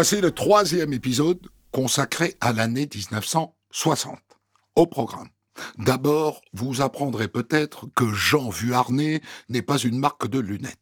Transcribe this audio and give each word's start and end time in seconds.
Voici 0.00 0.22
le 0.22 0.30
troisième 0.30 0.94
épisode 0.94 1.46
consacré 1.72 2.34
à 2.40 2.54
l'année 2.54 2.88
1960. 2.90 4.18
Au 4.74 4.86
programme. 4.86 5.28
D'abord, 5.76 6.40
vous 6.54 6.80
apprendrez 6.80 7.28
peut-être 7.28 7.86
que 7.94 8.10
Jean 8.10 8.48
Vuarnet 8.48 9.20
n'est 9.50 9.60
pas 9.60 9.76
une 9.76 9.98
marque 9.98 10.26
de 10.26 10.38
lunettes. 10.38 10.78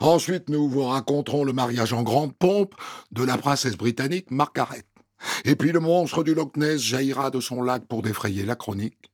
Ensuite, 0.00 0.48
nous 0.48 0.68
vous 0.68 0.82
raconterons 0.82 1.44
le 1.44 1.52
mariage 1.52 1.92
en 1.92 2.02
grande 2.02 2.36
pompe 2.36 2.74
de 3.12 3.22
la 3.22 3.38
princesse 3.38 3.76
britannique 3.76 4.32
Margaret. 4.32 4.82
Et 5.44 5.54
puis 5.54 5.70
le 5.70 5.78
monstre 5.78 6.24
du 6.24 6.34
Loch 6.34 6.56
Ness 6.56 6.82
jaillira 6.82 7.30
de 7.30 7.38
son 7.38 7.62
lac 7.62 7.86
pour 7.86 8.02
défrayer 8.02 8.44
la 8.44 8.56
chronique. 8.56 9.12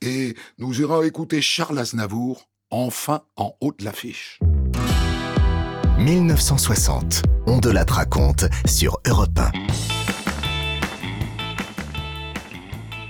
Et 0.00 0.36
nous 0.58 0.80
irons 0.80 1.02
écouter 1.02 1.42
Charles 1.42 1.80
Aznavour, 1.80 2.48
enfin 2.70 3.22
en 3.34 3.56
haut 3.60 3.72
de 3.76 3.84
l'affiche. 3.84 4.38
1960, 5.98 7.22
on 7.46 7.58
de 7.58 7.70
la 7.70 7.84
raconte 7.88 8.44
sur 8.66 8.98
Europe 9.06 9.38
1. 9.38 9.50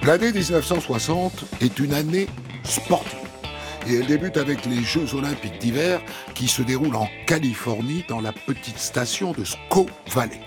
L'année 0.06 0.30
1960 0.32 1.44
est 1.60 1.80
une 1.80 1.92
année 1.92 2.28
sportive. 2.62 3.18
Et 3.88 3.96
elle 3.96 4.06
débute 4.06 4.36
avec 4.36 4.64
les 4.66 4.82
Jeux 4.84 5.16
olympiques 5.16 5.58
d'hiver 5.58 6.00
qui 6.34 6.46
se 6.46 6.62
déroulent 6.62 6.94
en 6.94 7.08
Californie 7.26 8.04
dans 8.08 8.20
la 8.20 8.32
petite 8.32 8.78
station 8.78 9.32
de 9.32 9.44
Squaw 9.44 9.86
Valley. 10.12 10.40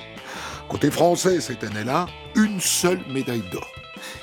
Côté 0.70 0.92
français 0.92 1.42
cette 1.42 1.66
année-là, 1.66 2.08
une 2.36 2.62
seule 2.62 3.02
médaille 3.12 3.44
d'or. 3.52 3.68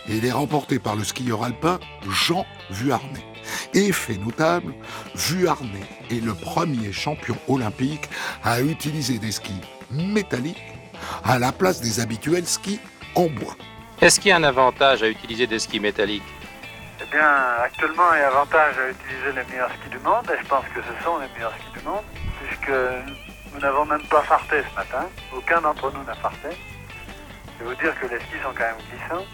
Et 0.09 0.17
elle 0.17 0.25
est 0.25 0.33
remportée 0.33 0.79
par 0.79 0.97
le 0.97 1.05
skieur 1.05 1.45
alpin 1.45 1.79
Jean 2.11 2.47
Vuarnet. 2.71 3.36
Et 3.75 3.93
fait 3.93 4.19
notable, 4.19 4.73
Vuarnet 5.15 5.87
est 6.11 6.25
le 6.25 6.35
premier 6.35 6.93
champion 6.93 7.37
olympique 7.49 8.09
à 8.45 8.61
utiliser 8.61 9.19
des 9.19 9.33
skis 9.33 9.61
métalliques 9.91 10.63
à 11.25 11.39
la 11.39 11.53
place 11.53 11.81
des 11.81 12.01
habituels 12.01 12.47
skis 12.47 12.81
en 13.15 13.27
bois. 13.27 13.57
Est-ce 14.01 14.21
qu'il 14.21 14.31
y 14.31 14.33
a 14.33 14.37
un 14.37 14.45
avantage 14.45 15.03
à 15.03 15.09
utiliser 15.09 15.47
des 15.47 15.59
skis 15.59 15.81
métalliques? 15.81 16.23
Eh 17.01 17.05
bien, 17.11 17.29
actuellement, 17.63 18.15
il 18.15 18.19
y 18.19 18.23
a 18.23 18.29
avantage 18.29 18.75
à 18.79 18.91
utiliser 18.91 19.29
les 19.29 19.45
meilleurs 19.53 19.71
skis 19.81 19.91
du 19.91 19.99
monde, 19.99 20.25
et 20.33 20.43
je 20.43 20.49
pense 20.49 20.65
que 20.75 20.81
ce 20.81 21.05
sont 21.05 21.19
les 21.19 21.29
meilleurs 21.35 21.55
skis 21.55 21.79
du 21.79 21.85
monde, 21.87 22.05
puisque 22.41 22.77
nous 23.53 23.61
n'avons 23.61 23.85
même 23.85 24.07
pas 24.09 24.23
farté 24.23 24.57
ce 24.69 24.75
matin. 24.75 25.07
Aucun 25.35 25.61
d'entre 25.61 25.93
nous 25.93 26.05
n'a 26.05 26.15
farté. 26.15 26.49
Je 27.59 27.65
vais 27.65 27.71
vous 27.71 27.81
dire 27.81 27.99
que 28.01 28.07
les 28.07 28.19
skis 28.21 28.41
sont 28.43 28.53
quand 28.57 28.65
même 28.65 28.83
glissants, 28.91 29.25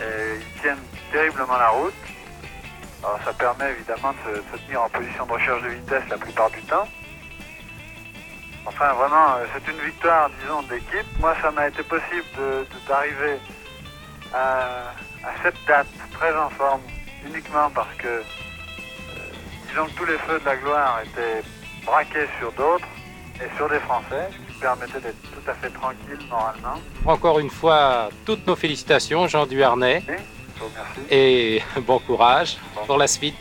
et 0.00 0.40
ils 0.40 0.60
tiennent 0.60 0.84
terriblement 1.12 1.56
la 1.56 1.68
route. 1.68 1.94
Alors 3.04 3.20
ça 3.22 3.34
permet 3.34 3.70
évidemment 3.72 4.14
de 4.24 4.36
se, 4.36 4.64
tenir 4.64 4.82
en 4.82 4.88
position 4.88 5.26
de 5.26 5.32
recherche 5.32 5.62
de 5.62 5.68
vitesse 5.68 6.02
la 6.08 6.16
plupart 6.16 6.50
du 6.50 6.62
temps. 6.62 6.88
Enfin 8.64 8.94
vraiment, 8.94 9.36
euh, 9.36 9.46
c'est 9.52 9.70
une 9.70 9.78
victoire, 9.78 10.30
disons, 10.40 10.62
d'équipe. 10.62 11.06
Moi, 11.20 11.34
ça 11.42 11.50
m'a 11.50 11.68
été 11.68 11.82
possible 11.82 12.24
d'arriver 12.88 13.36
à, 14.32 14.94
cette 15.42 15.56
date 15.68 15.86
très 16.12 16.34
en 16.34 16.48
forme, 16.48 16.80
uniquement 17.26 17.68
parce 17.74 17.94
que, 17.98 18.06
euh, 18.06 18.22
disons 19.68 19.84
que 19.84 19.92
tous 19.98 20.06
les 20.06 20.18
feux 20.18 20.40
de 20.40 20.44
la 20.46 20.56
gloire 20.56 21.00
étaient 21.04 21.46
braqués 21.84 22.26
sur 22.38 22.52
d'autres 22.52 22.88
et 23.36 23.54
sur 23.56 23.68
des 23.68 23.80
Français, 23.80 24.30
ce 24.32 24.52
qui 24.52 24.58
permettait 24.60 25.00
d'être 25.00 25.20
tout 25.30 25.50
à 25.50 25.52
fait 25.52 25.68
tranquille 25.68 26.26
moralement. 26.30 26.80
Encore 27.04 27.38
une 27.38 27.50
fois, 27.50 28.08
toutes 28.24 28.46
nos 28.46 28.56
félicitations, 28.56 29.28
Jean 29.28 29.44
Duharnais. 29.44 30.02
Et 31.10 31.60
bon 31.86 31.98
courage 31.98 32.58
pour 32.86 32.96
la 32.96 33.06
suite. 33.06 33.34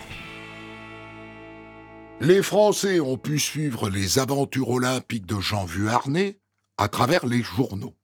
Les 2.20 2.42
Français 2.42 3.00
ont 3.00 3.18
pu 3.18 3.40
suivre 3.40 3.90
les 3.90 4.20
aventures 4.20 4.70
olympiques 4.70 5.26
de 5.26 5.40
Jean 5.40 5.66
Vuarnet 5.66 6.40
à 6.78 6.88
travers 6.88 7.26
les 7.26 7.42
journaux. 7.42 7.96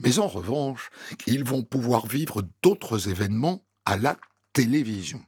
Mais 0.00 0.18
en 0.18 0.26
revanche, 0.26 0.90
ils 1.26 1.44
vont 1.44 1.62
pouvoir 1.62 2.06
vivre 2.06 2.42
d'autres 2.62 3.08
événements 3.08 3.64
à 3.84 3.96
la 3.96 4.16
télévision. 4.52 5.20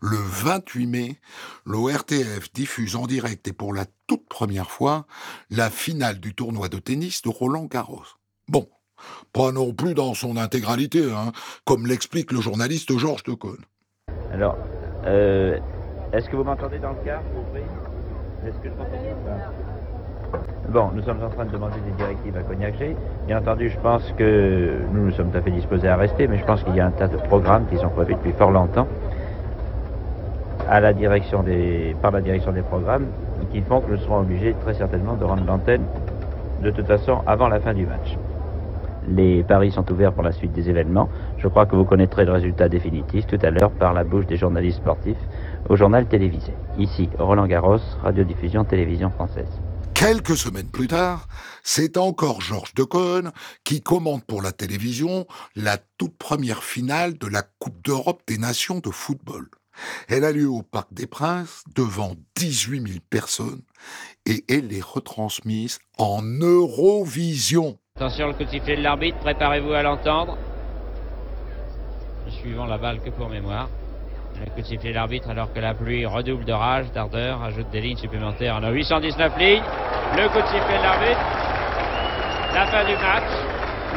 Le 0.00 0.18
28 0.18 0.86
mai, 0.86 1.20
l'ORTF 1.64 2.52
diffuse 2.52 2.96
en 2.96 3.06
direct 3.06 3.48
et 3.48 3.52
pour 3.52 3.72
la 3.72 3.86
toute 4.06 4.28
première 4.28 4.70
fois 4.70 5.06
la 5.50 5.70
finale 5.70 6.20
du 6.20 6.34
tournoi 6.34 6.68
de 6.68 6.78
tennis 6.78 7.22
de 7.22 7.28
Roland 7.28 7.64
Garros. 7.64 8.04
Pas 9.32 9.52
non 9.52 9.72
plus 9.72 9.94
dans 9.94 10.14
son 10.14 10.36
intégralité, 10.36 11.04
hein, 11.12 11.32
comme 11.64 11.86
l'explique 11.86 12.32
le 12.32 12.40
journaliste 12.40 12.96
Georges 12.96 13.22
Decaune. 13.24 13.64
Alors, 14.32 14.56
euh, 15.06 15.58
est-ce 16.12 16.28
que 16.28 16.36
vous 16.36 16.44
m'entendez 16.44 16.78
dans 16.78 16.90
le 16.90 17.04
cas 17.04 17.20
Est-ce 18.46 18.56
que 18.58 18.68
je 18.68 18.74
Bon, 20.68 20.90
nous 20.94 21.02
sommes 21.02 21.22
en 21.22 21.30
train 21.30 21.44
de 21.44 21.52
demander 21.52 21.78
des 21.86 21.92
directives 21.92 22.36
à 22.36 22.42
Cognac 22.42 22.74
Bien 23.26 23.38
entendu, 23.38 23.70
je 23.70 23.78
pense 23.78 24.02
que 24.18 24.72
nous 24.92 25.06
nous 25.06 25.12
sommes 25.12 25.30
tout 25.30 25.38
à 25.38 25.42
fait 25.42 25.52
disposés 25.52 25.88
à 25.88 25.96
rester, 25.96 26.26
mais 26.26 26.38
je 26.38 26.44
pense 26.44 26.62
qu'il 26.64 26.74
y 26.74 26.80
a 26.80 26.86
un 26.86 26.90
tas 26.90 27.06
de 27.06 27.16
programmes 27.16 27.66
qui 27.68 27.76
sont 27.76 27.88
prévus 27.88 28.14
depuis 28.14 28.32
fort 28.32 28.50
longtemps 28.50 28.88
à 30.68 30.80
la 30.80 30.92
direction 30.92 31.42
des, 31.42 31.94
par 32.02 32.10
la 32.10 32.20
direction 32.20 32.52
des 32.52 32.62
programmes 32.62 33.06
qui 33.52 33.60
font 33.60 33.80
que 33.80 33.92
nous 33.92 33.98
serons 33.98 34.20
obligés 34.20 34.54
très 34.64 34.74
certainement 34.74 35.14
de 35.14 35.24
rendre 35.24 35.44
l'antenne 35.46 35.84
de 36.62 36.70
toute 36.70 36.86
façon 36.86 37.20
avant 37.26 37.48
la 37.48 37.60
fin 37.60 37.72
du 37.72 37.86
match. 37.86 38.16
Les 39.08 39.44
paris 39.44 39.70
sont 39.70 39.90
ouverts 39.92 40.12
pour 40.12 40.22
la 40.22 40.32
suite 40.32 40.52
des 40.52 40.68
événements. 40.68 41.08
Je 41.38 41.48
crois 41.48 41.66
que 41.66 41.76
vous 41.76 41.84
connaîtrez 41.84 42.24
le 42.24 42.32
résultat 42.32 42.68
définitif 42.68 43.26
tout 43.26 43.38
à 43.42 43.50
l'heure 43.50 43.70
par 43.70 43.94
la 43.94 44.04
bouche 44.04 44.26
des 44.26 44.36
journalistes 44.36 44.78
sportifs 44.78 45.16
au 45.68 45.76
journal 45.76 46.06
télévisé. 46.06 46.52
Ici, 46.78 47.08
Roland 47.18 47.46
Garros, 47.46 47.78
radiodiffusion 48.02 48.64
télévision 48.64 49.10
française. 49.10 49.60
Quelques 49.94 50.36
semaines 50.36 50.68
plus 50.68 50.88
tard, 50.88 51.26
c'est 51.62 51.96
encore 51.96 52.40
Georges 52.40 52.74
Decaune 52.74 53.32
qui 53.64 53.80
commande 53.80 54.24
pour 54.24 54.42
la 54.42 54.52
télévision 54.52 55.26
la 55.54 55.78
toute 55.96 56.18
première 56.18 56.62
finale 56.64 57.16
de 57.16 57.26
la 57.26 57.42
Coupe 57.42 57.82
d'Europe 57.82 58.22
des 58.26 58.38
Nations 58.38 58.80
de 58.80 58.90
football. 58.90 59.48
Elle 60.08 60.24
a 60.24 60.32
lieu 60.32 60.48
au 60.48 60.62
Parc 60.62 60.92
des 60.92 61.06
Princes 61.06 61.64
devant 61.74 62.14
18 62.34 62.86
000 62.86 62.98
personnes 63.08 63.62
et 64.26 64.44
elle 64.48 64.72
est 64.72 64.84
retransmise 64.84 65.78
en 65.98 66.22
Eurovision. 66.22 67.78
Attention, 67.98 68.26
le 68.26 68.34
coup 68.34 68.44
de 68.44 68.50
sifflet 68.50 68.76
de 68.76 68.82
l'arbitre, 68.82 69.16
préparez-vous 69.20 69.72
à 69.72 69.82
l'entendre. 69.82 70.36
Suivant 72.28 72.66
la 72.66 72.76
balle 72.76 73.00
que 73.00 73.08
pour 73.08 73.30
mémoire. 73.30 73.68
Le 74.38 74.50
coup 74.50 74.60
de 74.60 74.66
sifflet 74.66 74.90
de 74.90 74.96
l'arbitre 74.96 75.30
alors 75.30 75.50
que 75.50 75.60
la 75.60 75.72
pluie 75.72 76.04
redouble 76.04 76.44
de 76.44 76.52
rage, 76.52 76.92
d'ardeur, 76.92 77.42
ajoute 77.42 77.70
des 77.70 77.80
lignes 77.80 77.96
supplémentaires. 77.96 78.58
On 78.60 78.64
a 78.64 78.70
819 78.70 79.38
lignes. 79.38 79.62
Le 80.14 80.28
coup 80.28 80.42
de 80.42 80.46
sifflet 80.46 80.76
de 80.76 80.82
l'arbitre. 80.82 81.20
La 82.52 82.66
fin 82.66 82.84
du 82.84 82.92
match. 82.96 83.32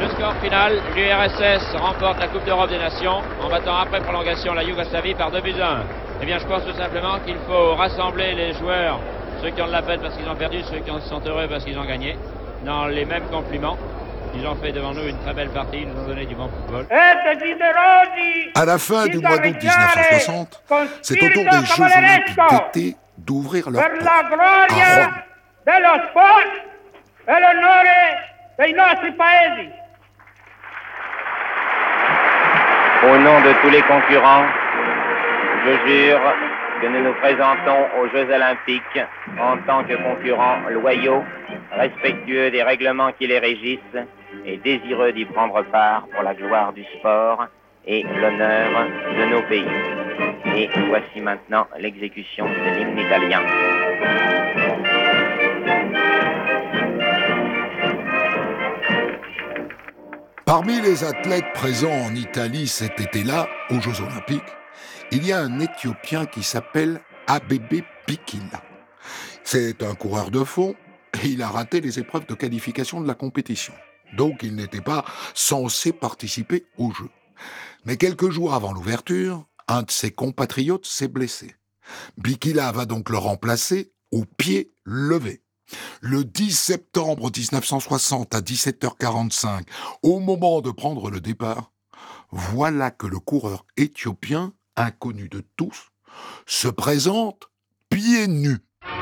Le 0.00 0.08
score 0.08 0.32
final, 0.36 0.80
l'URSS 0.96 1.76
remporte 1.76 2.20
la 2.20 2.28
Coupe 2.28 2.46
d'Europe 2.46 2.70
des 2.70 2.78
Nations 2.78 3.20
en 3.44 3.50
battant 3.50 3.76
après 3.76 4.00
prolongation 4.00 4.54
la 4.54 4.62
Yougoslavie 4.62 5.14
par 5.14 5.30
2 5.30 5.42
buts 5.42 5.60
1. 5.60 5.78
Eh 6.22 6.24
bien, 6.24 6.38
je 6.38 6.46
pense 6.46 6.64
tout 6.64 6.72
simplement 6.72 7.18
qu'il 7.26 7.36
faut 7.46 7.74
rassembler 7.74 8.34
les 8.34 8.54
joueurs, 8.54 8.98
ceux 9.42 9.50
qui 9.50 9.60
ont 9.60 9.66
de 9.66 9.72
la 9.72 9.82
peine 9.82 10.00
parce 10.00 10.16
qu'ils 10.16 10.26
ont 10.26 10.36
perdu, 10.36 10.62
ceux 10.62 10.78
qui 10.78 10.90
sont 11.06 11.20
heureux 11.26 11.48
parce 11.50 11.64
qu'ils 11.64 11.78
ont 11.78 11.84
gagné 11.84 12.16
dans 12.64 12.86
les 12.86 13.04
mêmes 13.04 13.26
compliments. 13.30 13.76
Ils 14.34 14.46
ont 14.46 14.54
fait 14.54 14.72
devant 14.72 14.92
nous 14.92 15.06
une 15.08 15.18
très 15.18 15.34
belle 15.34 15.48
partie, 15.48 15.78
ils 15.82 15.88
nous 15.88 16.00
ont 16.00 16.06
donné 16.06 16.24
du 16.24 16.34
bon 16.34 16.48
football. 16.48 16.86
À 18.54 18.64
la 18.64 18.78
fin 18.78 19.06
du 19.06 19.18
mois 19.18 19.38
d'août 19.38 19.56
1960, 19.60 20.62
c'est 21.02 21.22
au 21.22 21.28
tour 21.30 21.44
des 21.44 21.66
Jeux 21.66 21.82
Olympiques 21.82 22.38
d'été 22.72 22.96
d'ouvrir 23.18 23.70
leur 23.70 23.82
porte 23.82 24.06
à 24.06 24.22
Rome. 24.28 25.14
Au 33.02 33.18
nom 33.18 33.40
de 33.40 33.52
tous 33.62 33.70
les 33.70 33.82
concurrents, 33.82 34.46
je 35.64 35.72
jure 35.88 36.20
que 36.80 36.86
nous 36.86 37.04
nous 37.04 37.14
présentons 37.14 37.88
aux 38.00 38.08
Jeux 38.08 38.32
olympiques 38.32 39.00
en 39.38 39.58
tant 39.66 39.84
que 39.84 39.94
concurrents 39.94 40.60
loyaux, 40.70 41.22
respectueux 41.72 42.50
des 42.50 42.62
règlements 42.62 43.12
qui 43.12 43.26
les 43.26 43.38
régissent 43.38 43.98
et 44.46 44.56
désireux 44.56 45.12
d'y 45.12 45.26
prendre 45.26 45.62
part 45.64 46.06
pour 46.12 46.22
la 46.22 46.34
gloire 46.34 46.72
du 46.72 46.84
sport 46.98 47.46
et 47.86 48.02
l'honneur 48.02 48.88
de 49.18 49.24
nos 49.26 49.42
pays. 49.42 49.66
Et 50.56 50.70
voici 50.88 51.20
maintenant 51.20 51.66
l'exécution 51.78 52.46
de 52.46 52.78
l'hymne 52.78 52.98
italien. 52.98 53.42
Parmi 60.46 60.80
les 60.80 61.04
athlètes 61.04 61.52
présents 61.54 62.06
en 62.08 62.14
Italie 62.14 62.66
cet 62.66 63.00
été-là, 63.00 63.46
aux 63.70 63.80
Jeux 63.80 64.02
Olympiques, 64.02 64.42
il 65.12 65.26
y 65.26 65.32
a 65.32 65.40
un 65.40 65.58
Éthiopien 65.58 66.26
qui 66.26 66.42
s'appelle 66.42 67.00
Abebe 67.26 67.82
Bikila. 68.06 68.62
C'est 69.44 69.82
un 69.82 69.94
coureur 69.94 70.30
de 70.30 70.44
fond 70.44 70.74
et 71.22 71.28
il 71.28 71.42
a 71.42 71.48
raté 71.48 71.80
les 71.80 71.98
épreuves 71.98 72.26
de 72.26 72.34
qualification 72.34 73.00
de 73.00 73.08
la 73.08 73.14
compétition. 73.14 73.74
Donc 74.16 74.42
il 74.42 74.54
n'était 74.54 74.80
pas 74.80 75.04
censé 75.34 75.92
participer 75.92 76.66
au 76.78 76.92
jeu. 76.92 77.08
Mais 77.84 77.96
quelques 77.96 78.30
jours 78.30 78.54
avant 78.54 78.72
l'ouverture, 78.72 79.46
un 79.68 79.82
de 79.82 79.90
ses 79.90 80.10
compatriotes 80.10 80.86
s'est 80.86 81.08
blessé. 81.08 81.56
Bikila 82.18 82.70
va 82.72 82.86
donc 82.86 83.10
le 83.10 83.18
remplacer 83.18 83.92
au 84.12 84.24
pied 84.24 84.72
levé. 84.84 85.42
Le 86.00 86.24
10 86.24 86.56
septembre 86.56 87.30
1960 87.36 88.34
à 88.34 88.40
17h45, 88.40 89.62
au 90.02 90.18
moment 90.18 90.60
de 90.60 90.70
prendre 90.70 91.10
le 91.10 91.20
départ, 91.20 91.72
voilà 92.30 92.90
que 92.90 93.06
le 93.06 93.18
coureur 93.18 93.66
éthiopien, 93.76 94.52
inconnu 94.80 95.28
de 95.28 95.42
tous, 95.56 95.90
se 96.46 96.68
présente 96.68 97.48
pieds 97.88 98.28
nus. 98.28 98.58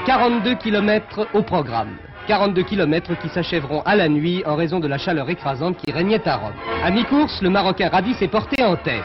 42 0.07 0.57
km 0.57 1.27
au 1.35 1.43
programme. 1.43 1.97
42 2.27 2.63
km 2.63 3.19
qui 3.21 3.29
s'achèveront 3.31 3.83
à 3.83 3.97
la 3.97 4.09
nuit 4.09 4.43
en 4.45 4.55
raison 4.57 4.81
de 4.81 4.87
la 4.87 4.99
chaleur 4.99 5.31
écrasante 5.31 5.79
qui 5.79 5.91
régnait 5.91 6.27
à 6.29 6.37
Rome. 6.37 6.53
À 6.85 6.91
mi-course, 6.91 7.41
le 7.41 7.49
Marocain 7.49 7.89
Radi 7.89 8.15
s'est 8.15 8.29
porté 8.29 8.63
en 8.63 8.77
tête. 8.77 9.05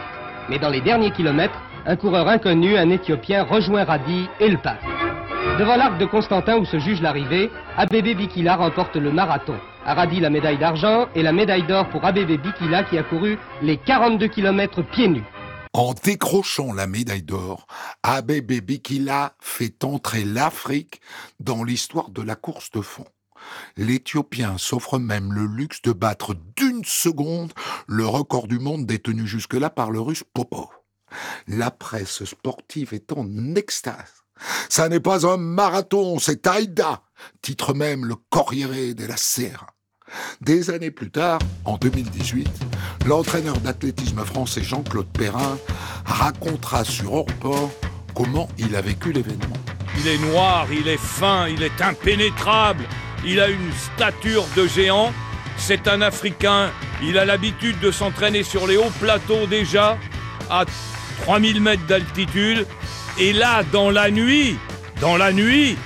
Mais 0.49 0.59
dans 0.59 0.69
les 0.69 0.81
derniers 0.81 1.11
kilomètres, 1.11 1.57
un 1.85 1.95
coureur 1.95 2.27
inconnu, 2.27 2.77
un 2.77 2.89
Éthiopien, 2.89 3.43
rejoint 3.43 3.85
Radi 3.85 4.27
et 4.39 4.49
le 4.49 4.57
passe. 4.57 4.83
Devant 5.59 5.75
l'arc 5.75 5.97
de 5.99 6.05
Constantin 6.05 6.57
où 6.57 6.65
se 6.65 6.79
juge 6.79 7.01
l'arrivée, 7.01 7.49
Abebe 7.77 8.17
Bikila 8.17 8.55
remporte 8.55 8.95
le 8.95 9.11
marathon. 9.11 9.55
A 9.85 9.93
Radi 9.93 10.19
la 10.19 10.29
médaille 10.29 10.57
d'argent 10.57 11.07
et 11.15 11.23
la 11.23 11.31
médaille 11.31 11.63
d'or 11.63 11.87
pour 11.89 12.03
Abebe 12.05 12.41
Bikila 12.41 12.83
qui 12.83 12.97
a 12.97 13.03
couru 13.03 13.37
les 13.61 13.77
42 13.77 14.27
km 14.27 14.81
pieds 14.81 15.07
nus. 15.09 15.23
En 15.75 15.95
décrochant 15.95 16.71
la 16.71 16.85
médaille 16.85 17.23
d'or, 17.23 17.65
Abebe 18.03 18.61
Bikila 18.61 19.35
fait 19.39 19.83
entrer 19.83 20.23
l'Afrique 20.23 21.01
dans 21.39 21.63
l'histoire 21.63 22.11
de 22.11 22.21
la 22.21 22.35
course 22.35 22.69
de 22.69 22.81
fond. 22.81 23.07
L'Éthiopien 23.75 24.59
s'offre 24.59 24.99
même 24.99 25.33
le 25.33 25.47
luxe 25.47 25.81
de 25.81 25.91
battre 25.91 26.35
d'une 26.55 26.85
seconde 26.85 27.53
le 27.87 28.05
record 28.05 28.47
du 28.47 28.59
monde 28.59 28.85
détenu 28.85 29.25
jusque-là 29.25 29.71
par 29.71 29.89
le 29.89 29.99
russe 29.99 30.23
Popov. 30.31 30.67
La 31.47 31.71
presse 31.71 32.23
sportive 32.23 32.93
est 32.93 33.11
en 33.11 33.55
extase. 33.55 34.23
Ça 34.69 34.89
n'est 34.89 34.99
pas 34.99 35.25
un 35.25 35.37
marathon, 35.37 36.19
c'est 36.19 36.45
Aïda, 36.45 37.01
titre 37.41 37.73
même 37.73 38.05
le 38.05 38.15
Corriere 38.29 38.93
della 38.93 39.17
Sera. 39.17 39.72
Des 40.41 40.69
années 40.69 40.91
plus 40.91 41.09
tard, 41.09 41.39
en 41.65 41.77
2018, 41.77 42.49
l'entraîneur 43.05 43.57
d'athlétisme 43.59 44.23
français 44.25 44.63
Jean-Claude 44.63 45.07
Perrin 45.07 45.57
racontera 46.05 46.83
sur 46.83 47.13
Orport 47.13 47.71
comment 48.13 48.49
il 48.57 48.75
a 48.75 48.81
vécu 48.81 49.11
l'événement. 49.11 49.55
Il 49.99 50.07
est 50.07 50.17
noir, 50.17 50.67
il 50.71 50.87
est 50.87 50.97
fin, 50.97 51.47
il 51.47 51.63
est 51.63 51.81
impénétrable, 51.81 52.83
il 53.25 53.39
a 53.39 53.47
une 53.47 53.71
stature 53.95 54.45
de 54.55 54.67
géant, 54.67 55.13
c'est 55.57 55.87
un 55.87 56.01
Africain, 56.01 56.71
il 57.01 57.17
a 57.17 57.25
l'habitude 57.25 57.79
de 57.79 57.91
s'entraîner 57.91 58.43
sur 58.43 58.67
les 58.67 58.77
hauts 58.77 58.91
plateaux 58.99 59.45
déjà, 59.47 59.97
à 60.49 60.65
3000 61.21 61.61
mètres 61.61 61.85
d'altitude, 61.87 62.65
et 63.19 63.33
là, 63.33 63.63
dans 63.71 63.91
la 63.91 64.09
nuit, 64.09 64.57
dans 64.99 65.17
la 65.17 65.31
nuit, 65.31 65.77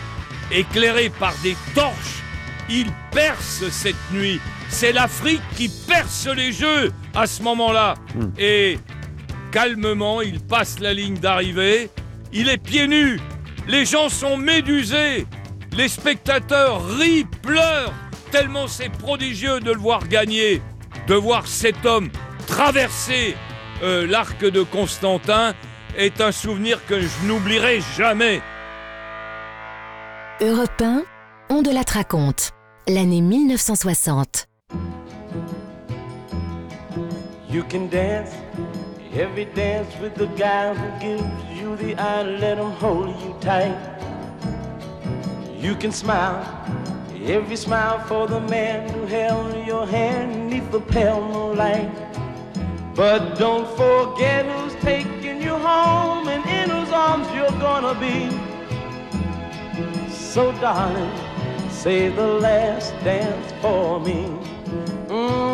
éclairé 0.52 1.10
par 1.10 1.34
des 1.44 1.56
torches, 1.76 2.24
il 2.70 2.88
perce 3.12 3.70
cette 3.70 3.96
nuit. 4.12 4.40
C'est 4.70 4.92
l'Afrique 4.92 5.42
qui 5.56 5.70
perce 5.70 6.28
les 6.28 6.52
jeux 6.52 6.92
à 7.16 7.28
ce 7.28 7.42
moment-là. 7.44 7.96
Et 8.38 8.78
calmement, 9.52 10.22
il 10.22 10.40
passe 10.40 10.80
la 10.80 10.94
ligne 10.94 11.18
d'arrivée. 11.18 11.90
Il 12.34 12.50
est 12.50 12.58
pieds 12.58 12.88
nus. 12.88 13.20
Les 13.68 13.86
gens 13.86 14.10
sont 14.10 14.38
médusés. 14.38 15.26
Les 15.74 15.88
spectateurs 15.88 16.86
rient, 16.98 17.28
pleurent, 17.42 17.94
tellement 18.32 18.68
c'est 18.68 18.90
prodigieux 18.90 19.60
de 19.60 19.72
le 19.72 19.78
voir 19.78 20.08
gagner, 20.08 20.62
de 21.08 21.14
voir 21.14 21.46
cet 21.46 21.86
homme 21.86 22.10
traverser 22.48 23.36
euh, 23.84 24.08
l'arc 24.08 24.44
de 24.44 24.64
Constantin 24.64 25.54
est 25.96 26.22
un 26.22 26.32
souvenir 26.32 26.84
que 26.88 27.00
je 27.00 27.28
n'oublierai 27.28 27.82
jamais. 27.96 28.42
Europe 30.42 30.82
1, 30.82 31.04
on 31.50 31.62
de 31.62 31.72
la 31.72 31.82
raconte. 31.82 32.57
L'année 32.90 33.22
1960. 33.22 34.48
You 37.50 37.64
can 37.64 37.90
dance, 37.90 38.32
every 39.14 39.44
dance 39.44 39.94
with 40.00 40.16
the 40.16 40.28
guy 40.38 40.74
who 40.74 41.00
gives 41.02 41.60
you 41.60 41.76
the 41.76 41.96
eye, 41.98 42.24
let 42.24 42.58
him 42.58 42.72
hold 42.72 43.10
you 43.10 43.36
tight. 43.42 43.76
You 45.60 45.76
can 45.76 45.92
smile, 45.92 46.46
every 47.26 47.58
smile 47.58 48.00
for 48.06 48.26
the 48.26 48.40
man 48.40 48.90
who 48.94 49.06
held 49.06 49.68
your 49.68 49.86
hand 49.86 50.50
neath 50.50 50.72
the 50.72 50.80
pale 50.80 51.20
moonlight. 51.20 51.92
But 52.96 53.38
don't 53.38 53.68
forget 53.76 54.46
who's 54.46 54.76
taking 54.76 55.42
you 55.42 55.58
home 55.58 56.30
and 56.30 56.46
in 56.46 56.70
whose 56.70 56.94
arms 56.94 57.28
you're 57.36 57.60
gonna 57.60 58.00
be. 58.00 58.30
So 60.10 60.54
darling, 60.62 61.27
say 61.78 62.10
the 62.10 62.26
last 62.26 62.92
dance 63.04 63.52
for 63.62 64.00
me. 64.00 64.26
Mm. 65.14 65.48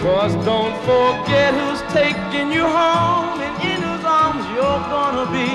Cause 0.00 0.34
don't 0.44 0.76
forget 0.84 1.52
who's 1.52 1.82
taking 1.92 2.52
you 2.52 2.62
home 2.62 3.40
and 3.40 3.56
in 3.70 3.82
whose 3.82 4.04
arms 4.04 4.44
you're 4.54 4.84
gonna 4.94 5.26
be. 5.32 5.50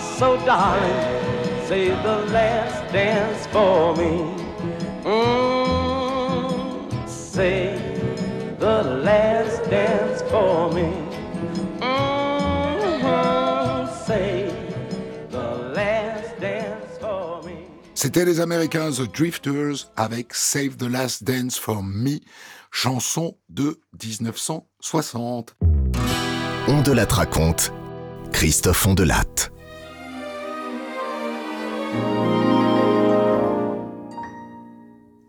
So 0.00 0.36
darling, 0.46 1.33
say 1.68 1.88
the 1.88 2.18
last 2.32 2.92
dance 2.92 3.46
for 3.46 3.96
me. 3.96 4.34
Mm, 5.04 6.78
say 7.08 7.78
the 8.58 8.82
last 9.02 9.70
dance 9.70 10.22
for 10.30 10.70
me. 10.72 10.92
Mm, 11.80 12.84
say 14.06 14.50
the 15.30 15.72
last 15.74 16.38
dance 16.40 16.98
for 17.00 17.42
me. 17.44 17.56
C'était 17.94 18.24
les 18.26 18.40
Américains 18.40 18.90
The 18.90 19.10
Drifters 19.10 19.90
avec 19.96 20.34
Save 20.34 20.76
the 20.76 20.88
Last 20.90 21.24
Dance 21.24 21.58
for 21.58 21.82
Me, 21.82 22.20
chanson 22.70 23.36
de 23.48 23.80
1960. 24.02 25.56
On 26.68 26.82
de 26.82 26.92
la 26.92 27.04
raconte. 27.06 27.72
Christophe 28.32 28.86
Ondelat. 28.86 29.53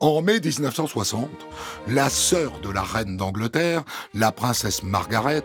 En 0.06 0.22
mai 0.22 0.40
1960, 0.40 1.30
la 1.88 2.10
sœur 2.10 2.60
de 2.60 2.70
la 2.70 2.84
reine 2.84 3.18
d'Angleterre, 3.18 3.84
la 4.14 4.32
princesse 4.32 4.84
Margaret, 4.84 5.44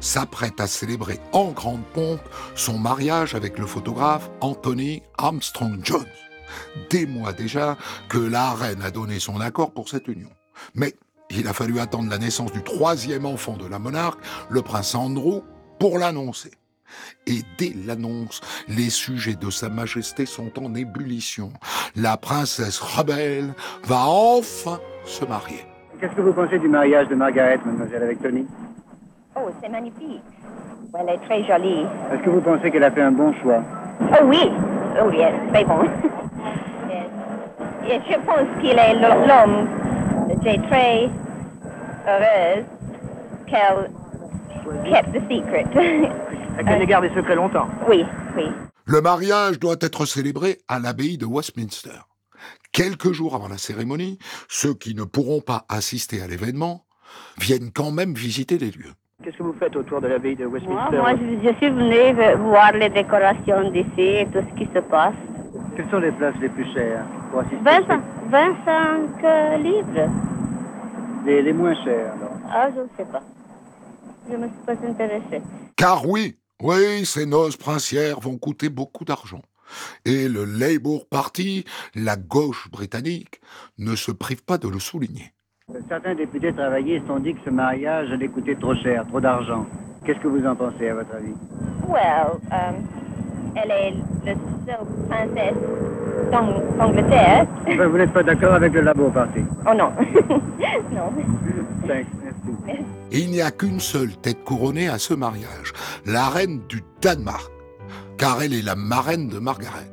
s'apprête 0.00 0.60
à 0.60 0.66
célébrer 0.66 1.20
en 1.32 1.50
grande 1.50 1.84
pompe 1.92 2.22
son 2.54 2.78
mariage 2.78 3.34
avec 3.34 3.58
le 3.58 3.66
photographe 3.66 4.30
Anthony 4.40 5.02
Armstrong 5.18 5.80
Jones. 5.84 6.06
Des 6.88 7.04
mois 7.04 7.34
déjà 7.34 7.76
que 8.08 8.16
la 8.16 8.54
reine 8.54 8.80
a 8.80 8.90
donné 8.90 9.18
son 9.18 9.42
accord 9.42 9.72
pour 9.72 9.90
cette 9.90 10.08
union. 10.08 10.30
Mais 10.74 10.94
il 11.28 11.46
a 11.46 11.52
fallu 11.52 11.78
attendre 11.78 12.08
la 12.08 12.16
naissance 12.16 12.52
du 12.52 12.62
troisième 12.62 13.26
enfant 13.26 13.58
de 13.58 13.66
la 13.66 13.78
monarque, 13.78 14.20
le 14.48 14.62
prince 14.62 14.94
Andrew, 14.94 15.42
pour 15.78 15.98
l'annoncer. 15.98 16.52
Et 17.26 17.42
dès 17.58 17.72
l'annonce, 17.86 18.40
les 18.68 18.90
sujets 18.90 19.34
de 19.34 19.50
Sa 19.50 19.68
Majesté 19.68 20.26
sont 20.26 20.50
en 20.58 20.74
ébullition. 20.74 21.52
La 21.96 22.16
princesse 22.16 22.78
rebelle 22.78 23.54
va 23.84 24.06
enfin 24.06 24.80
se 25.04 25.24
marier. 25.24 25.64
Qu'est-ce 26.00 26.12
que 26.12 26.20
vous 26.20 26.32
pensez 26.32 26.58
du 26.58 26.68
mariage 26.68 27.08
de 27.08 27.14
Margaret, 27.14 27.58
mademoiselle, 27.64 28.02
avec 28.02 28.22
Tony? 28.22 28.46
Oh, 29.36 29.50
c'est 29.62 29.68
magnifique. 29.68 30.22
Elle 30.98 31.08
est 31.08 31.18
très 31.18 31.44
jolie. 31.44 31.84
Est-ce 32.12 32.22
que 32.22 32.30
vous 32.30 32.40
pensez 32.40 32.70
qu'elle 32.70 32.84
a 32.84 32.90
fait 32.90 33.02
un 33.02 33.12
bon 33.12 33.32
choix? 33.42 33.62
Oh 34.00 34.24
oui, 34.24 34.50
oh 35.00 35.08
oui, 35.08 35.18
très 35.52 35.64
bon. 35.64 35.80
Et 37.90 38.00
je 38.06 38.16
pense 38.16 38.60
qu'il 38.60 38.78
est 38.78 38.94
l'homme 38.94 39.66
j'ai 40.44 40.58
très 40.62 41.08
heureuse 42.06 42.64
qu'elle 43.46 43.90
kept 44.84 45.12
the 45.12 45.20
secret. 45.28 45.66
Qu'elle 46.64 46.82
ait 46.82 46.86
gardé 46.86 47.08
secret 47.14 47.36
longtemps 47.36 47.68
Oui, 47.88 48.04
oui. 48.36 48.44
Le 48.84 49.00
mariage 49.00 49.58
doit 49.58 49.76
être 49.80 50.06
célébré 50.06 50.58
à 50.66 50.78
l'abbaye 50.78 51.18
de 51.18 51.26
Westminster. 51.26 52.00
Quelques 52.72 53.12
jours 53.12 53.34
avant 53.34 53.48
la 53.48 53.58
cérémonie, 53.58 54.18
ceux 54.48 54.74
qui 54.74 54.94
ne 54.94 55.04
pourront 55.04 55.40
pas 55.40 55.64
assister 55.68 56.22
à 56.22 56.26
l'événement 56.26 56.84
viennent 57.38 57.70
quand 57.72 57.90
même 57.90 58.14
visiter 58.14 58.58
les 58.58 58.70
lieux. 58.70 58.92
Qu'est-ce 59.22 59.36
que 59.36 59.42
vous 59.42 59.54
faites 59.58 59.74
autour 59.76 60.00
de 60.00 60.06
l'abbaye 60.08 60.36
de 60.36 60.46
Westminster 60.46 60.96
Moi, 60.96 61.00
moi 61.00 61.14
je, 61.16 61.48
je 61.48 61.54
suis 61.56 61.70
venue 61.70 62.34
voir 62.50 62.72
les 62.72 62.88
décorations 62.88 63.70
d'ici 63.70 64.00
et 64.00 64.26
tout 64.32 64.40
ce 64.48 64.58
qui 64.58 64.68
se 64.72 64.78
passe. 64.80 65.14
Quelles 65.76 65.90
sont 65.90 65.98
les 65.98 66.12
places 66.12 66.36
les 66.40 66.48
plus 66.48 66.66
chères 66.72 67.04
pour 67.30 67.40
assister 67.40 67.58
25, 67.62 68.00
25 68.30 69.24
euh, 69.24 69.56
livres. 69.58 70.10
les, 71.26 71.42
les 71.42 71.52
moins 71.52 71.74
chères, 71.84 72.12
alors 72.14 72.32
Ah, 72.50 72.68
je 72.74 72.80
ne 72.80 72.86
sais 72.96 73.10
pas. 73.10 73.22
Je 74.28 74.36
ne 74.36 74.38
me 74.42 74.46
suis 74.48 74.64
pas 74.66 74.72
intéressée. 74.86 75.42
Car 75.76 76.06
oui, 76.06 76.38
oui, 76.62 77.04
ces 77.04 77.26
noces 77.26 77.56
princières 77.56 78.20
vont 78.20 78.36
coûter 78.38 78.68
beaucoup 78.68 79.04
d'argent. 79.04 79.42
Et 80.04 80.28
le 80.28 80.44
Labour 80.44 81.06
Party, 81.08 81.64
la 81.94 82.16
gauche 82.16 82.68
britannique, 82.70 83.40
ne 83.78 83.94
se 83.94 84.10
prive 84.10 84.42
pas 84.42 84.58
de 84.58 84.68
le 84.68 84.78
souligner. 84.78 85.32
Certains 85.88 86.14
députés 86.14 86.52
travaillistes 86.52 87.08
ont 87.10 87.18
dit 87.18 87.34
que 87.34 87.40
ce 87.44 87.50
mariage 87.50 88.10
allait 88.10 88.28
coûter 88.28 88.56
trop 88.56 88.74
cher, 88.74 89.06
trop 89.06 89.20
d'argent. 89.20 89.66
Qu'est-ce 90.04 90.18
que 90.20 90.28
vous 90.28 90.46
en 90.46 90.56
pensez, 90.56 90.88
à 90.88 90.94
votre 90.94 91.14
avis? 91.14 91.34
Well, 91.86 92.38
um, 92.50 92.86
elle 93.54 93.70
est 93.70 93.94
la 94.24 94.32
seule 94.34 94.86
princesse 95.08 95.54
d'Ang- 96.32 96.62
d'Angleterre. 96.78 97.46
Vous 97.66 97.98
n'êtes 97.98 98.12
pas 98.12 98.22
d'accord 98.22 98.54
avec 98.54 98.72
le 98.72 98.80
Labour 98.80 99.12
Party? 99.12 99.40
Oh 99.66 99.74
non. 99.74 99.92
non. 100.92 101.12
Thanks, 101.86 102.06
Il 103.12 103.30
n'y 103.30 103.40
a 103.40 103.50
qu'une 103.50 103.80
seule 103.80 104.16
tête 104.16 104.44
couronnée 104.44 104.88
à 104.88 104.98
ce 104.98 105.14
mariage, 105.14 105.72
la 106.04 106.28
reine 106.28 106.60
du 106.68 106.82
Danemark, 107.00 107.50
car 108.16 108.42
elle 108.42 108.52
est 108.52 108.62
la 108.62 108.76
marraine 108.76 109.28
de 109.28 109.38
Margaret. 109.38 109.90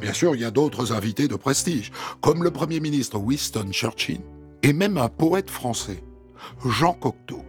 Bien 0.00 0.12
sûr, 0.12 0.34
il 0.34 0.40
y 0.40 0.44
a 0.44 0.50
d'autres 0.50 0.92
invités 0.92 1.28
de 1.28 1.36
prestige, 1.36 1.92
comme 2.20 2.42
le 2.42 2.50
Premier 2.50 2.80
ministre 2.80 3.18
Winston 3.18 3.70
Churchill, 3.70 4.20
et 4.62 4.72
même 4.72 4.98
un 4.98 5.08
poète 5.08 5.50
français, 5.50 6.02
Jean 6.64 6.94
Cocteau. 6.94 7.42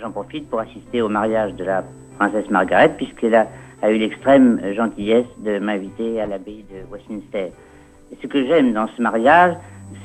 J'en 0.00 0.10
profite 0.12 0.48
pour 0.48 0.60
assister 0.60 1.02
au 1.02 1.08
mariage 1.08 1.54
de 1.54 1.64
la 1.64 1.84
princesse 2.18 2.48
Margaret, 2.48 2.94
puisqu'elle 2.96 3.34
a, 3.34 3.48
a 3.82 3.90
eu 3.90 3.98
l'extrême 3.98 4.60
gentillesse 4.74 5.26
de 5.38 5.58
m'inviter 5.58 6.20
à 6.20 6.26
l'abbaye 6.26 6.64
de 6.70 6.90
Westminster. 6.90 7.52
Ce 8.22 8.26
que 8.26 8.46
j'aime 8.46 8.72
dans 8.72 8.88
ce 8.96 9.02
mariage, 9.02 9.54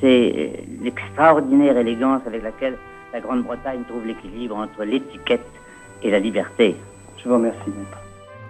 c'est 0.00 0.66
l'extraordinaire 0.82 1.76
élégance 1.78 2.22
avec 2.26 2.42
laquelle 2.42 2.76
la 3.14 3.20
Grande-Bretagne 3.20 3.84
trouve 3.86 4.04
l'équilibre 4.04 4.56
entre 4.56 4.82
l'étiquette 4.82 5.46
et 6.02 6.10
la 6.10 6.18
liberté. 6.18 6.76
Je 7.16 7.28
vous 7.28 7.36
remercie, 7.36 7.68
maître. 7.68 7.98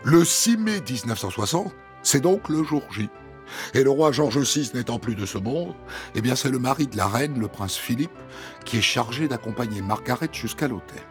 Le 0.04 0.24
6 0.24 0.56
mai 0.56 0.80
1960, 0.80 1.70
c'est 2.02 2.20
donc 2.20 2.48
le 2.48 2.64
jour 2.64 2.82
J. 2.90 3.10
Et 3.74 3.84
le 3.84 3.90
roi 3.90 4.10
George 4.10 4.38
VI 4.38 4.70
n'étant 4.72 4.98
plus 4.98 5.14
de 5.14 5.26
ce 5.26 5.36
monde, 5.36 5.74
eh 6.14 6.22
bien 6.22 6.34
c'est 6.34 6.50
le 6.50 6.58
mari 6.58 6.86
de 6.86 6.96
la 6.96 7.06
reine, 7.06 7.38
le 7.38 7.46
prince 7.46 7.76
Philippe, 7.76 8.16
qui 8.64 8.78
est 8.78 8.82
chargé 8.82 9.28
d'accompagner 9.28 9.82
Margaret 9.82 10.30
jusqu'à 10.32 10.66
l'hôtel. 10.66 11.02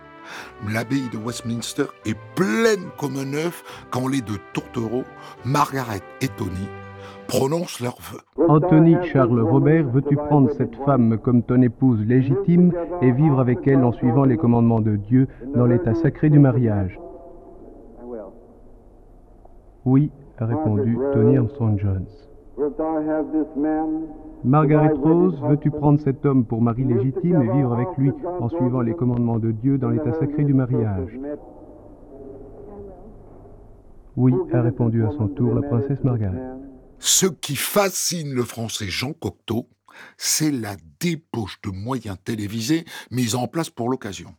L'abbaye 0.67 1.07
de 1.11 1.17
Westminster 1.17 1.85
est 2.07 2.17
pleine 2.33 2.89
comme 2.97 3.17
un 3.17 3.33
œuf 3.35 3.63
quand 3.91 4.07
les 4.07 4.21
deux 4.21 4.39
tourtereaux, 4.53 5.05
Margaret 5.45 6.01
et 6.21 6.27
Tony, 6.27 6.67
prononcent 7.27 7.79
leurs 7.81 7.97
vœux. 7.99 8.45
Anthony 8.47 8.95
Charles 9.03 9.41
Robert, 9.41 9.87
veux-tu 9.87 10.15
prendre 10.15 10.51
cette 10.51 10.75
femme 10.77 11.17
comme 11.17 11.43
ton 11.43 11.61
épouse 11.61 12.05
légitime 12.05 12.71
et 13.01 13.11
vivre 13.11 13.39
avec 13.39 13.67
elle 13.67 13.83
en 13.83 13.91
suivant 13.91 14.25
les 14.25 14.37
commandements 14.37 14.81
de 14.81 14.95
Dieu 14.95 15.27
dans 15.55 15.65
l'état 15.65 15.93
sacré 15.95 16.29
du 16.29 16.39
mariage? 16.39 16.99
Oui, 19.85 20.11
a 20.37 20.45
répondu 20.45 20.97
Tony 21.13 21.37
Armstrong 21.37 21.77
Jones. 21.79 22.07
Margaret 24.43 24.93
Rose, 24.93 25.41
veux-tu 25.41 25.71
prendre 25.71 25.99
cet 25.99 26.25
homme 26.25 26.45
pour 26.45 26.61
mari 26.61 26.83
légitime 26.83 27.41
et 27.41 27.51
vivre 27.51 27.73
avec 27.73 27.87
lui 27.97 28.11
en 28.39 28.49
suivant 28.49 28.81
les 28.81 28.93
commandements 28.93 29.39
de 29.39 29.51
Dieu 29.51 29.77
dans 29.77 29.89
l'état 29.89 30.13
sacré 30.13 30.43
du 30.43 30.53
mariage? 30.53 31.19
Oui, 34.15 34.33
a 34.53 34.61
répondu 34.61 35.03
à 35.03 35.09
son 35.11 35.27
tour 35.27 35.55
la 35.55 35.61
princesse 35.63 36.03
Margaret. 36.03 36.53
Ce 37.05 37.25
qui 37.25 37.57
fascine 37.57 38.33
le 38.33 38.45
français 38.45 38.87
Jean 38.87 39.11
Cocteau, 39.11 39.67
c'est 40.15 40.51
la 40.51 40.77
débauche 41.01 41.59
de 41.61 41.69
moyens 41.69 42.15
télévisés 42.23 42.85
mis 43.11 43.35
en 43.35 43.47
place 43.49 43.69
pour 43.69 43.89
l'occasion. 43.89 44.33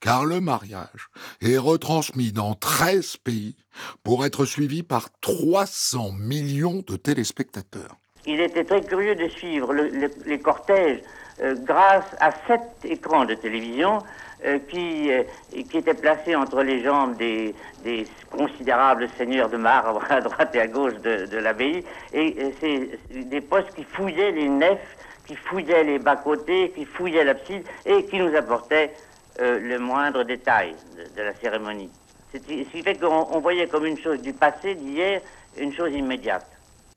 Car 0.00 0.24
le 0.24 0.40
mariage 0.40 1.10
est 1.40 1.58
retransmis 1.58 2.32
dans 2.32 2.54
13 2.56 3.18
pays 3.18 3.54
pour 4.02 4.26
être 4.26 4.46
suivi 4.46 4.82
par 4.82 5.10
300 5.20 6.10
millions 6.12 6.82
de 6.84 6.96
téléspectateurs. 6.96 7.96
Il 8.26 8.40
était 8.40 8.64
très 8.64 8.82
curieux 8.82 9.14
de 9.14 9.28
suivre 9.28 9.72
le- 9.72 9.88
le- 9.88 10.10
les 10.26 10.40
cortèges 10.40 11.00
grâce 11.40 12.04
à 12.20 12.32
sept 12.46 12.62
écrans 12.84 13.24
de 13.24 13.34
télévision 13.34 14.00
euh, 14.44 14.60
qui, 14.70 15.10
euh, 15.10 15.24
qui 15.68 15.78
étaient 15.78 15.94
placés 15.94 16.36
entre 16.36 16.62
les 16.62 16.80
jambes 16.84 17.16
des, 17.16 17.54
des 17.82 18.06
considérables 18.30 19.08
seigneurs 19.18 19.48
de 19.48 19.56
marbre 19.56 20.00
à 20.10 20.20
droite 20.20 20.54
et 20.54 20.60
à 20.60 20.68
gauche 20.68 20.94
de, 21.02 21.36
l'abbaye. 21.38 21.82
Et 22.12 22.36
euh, 22.38 22.50
c'est 22.60 23.24
des 23.24 23.40
postes 23.40 23.74
qui 23.74 23.82
fouillaient 23.82 24.30
les 24.30 24.48
nefs, 24.48 24.96
qui 25.26 25.34
fouillaient 25.34 25.82
les 25.82 25.98
bas-côtés, 25.98 26.72
qui 26.74 26.84
fouillaient 26.84 27.24
l'abside 27.24 27.64
et 27.84 28.04
qui 28.06 28.18
nous 28.18 28.32
apportaient 28.36 28.92
euh, 29.40 29.58
le 29.58 29.80
moindre 29.80 30.22
détail 30.22 30.76
de, 30.96 31.16
de 31.16 31.22
la 31.22 31.34
cérémonie. 31.34 31.90
Ce 32.32 32.38
qui 32.38 32.64
fait 32.64 32.94
qu'on 32.94 33.26
on 33.32 33.40
voyait 33.40 33.66
comme 33.66 33.86
une 33.86 33.98
chose 33.98 34.20
du 34.22 34.34
passé, 34.34 34.76
d'hier, 34.76 35.20
une 35.56 35.74
chose 35.74 35.92
immédiate. 35.92 36.46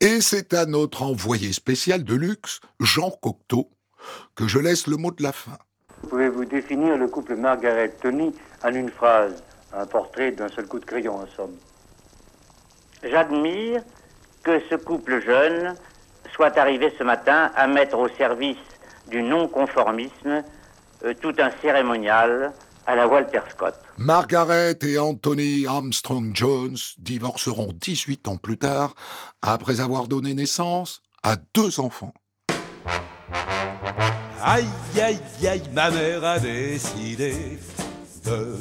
Et 0.00 0.20
c'est 0.20 0.54
à 0.54 0.66
notre 0.66 1.02
envoyé 1.02 1.52
spécial 1.52 2.04
de 2.04 2.14
luxe, 2.14 2.60
Jean 2.78 3.10
Cocteau, 3.10 3.68
que 4.34 4.48
je 4.48 4.58
laisse 4.58 4.86
le 4.86 4.96
mot 4.96 5.10
de 5.10 5.22
la 5.22 5.32
fin. 5.32 5.58
Pouvez-vous 6.08 6.44
définir 6.44 6.96
le 6.96 7.08
couple 7.08 7.36
Margaret-Tony 7.36 8.34
en 8.64 8.72
une 8.72 8.90
phrase 8.90 9.42
Un 9.72 9.86
portrait 9.86 10.32
d'un 10.32 10.48
seul 10.48 10.66
coup 10.66 10.78
de 10.78 10.84
crayon, 10.84 11.16
en 11.16 11.26
somme? 11.36 11.56
J'admire 13.02 13.82
que 14.42 14.60
ce 14.68 14.74
couple 14.74 15.20
jeune 15.24 15.74
soit 16.34 16.56
arrivé 16.58 16.92
ce 16.98 17.04
matin 17.04 17.50
à 17.54 17.66
mettre 17.66 17.98
au 17.98 18.08
service 18.08 18.56
du 19.08 19.22
non-conformisme 19.22 20.42
euh, 21.04 21.14
tout 21.20 21.34
un 21.38 21.50
cérémonial 21.60 22.52
à 22.86 22.96
la 22.96 23.06
Walter 23.06 23.40
Scott. 23.50 23.74
Margaret 23.96 24.78
et 24.82 24.98
Anthony 24.98 25.66
Armstrong 25.66 26.34
Jones 26.34 26.76
divorceront 26.98 27.72
18 27.72 28.28
ans 28.28 28.36
plus 28.36 28.58
tard, 28.58 28.94
après 29.40 29.80
avoir 29.80 30.08
donné 30.08 30.34
naissance 30.34 31.02
à 31.22 31.36
deux 31.54 31.80
enfants. 31.80 32.14
Aïe, 34.44 34.66
aïe, 35.00 35.20
aïe, 35.46 35.62
ma 35.72 35.88
mère 35.90 36.24
a 36.24 36.38
décidé 36.40 37.60
de 38.24 38.56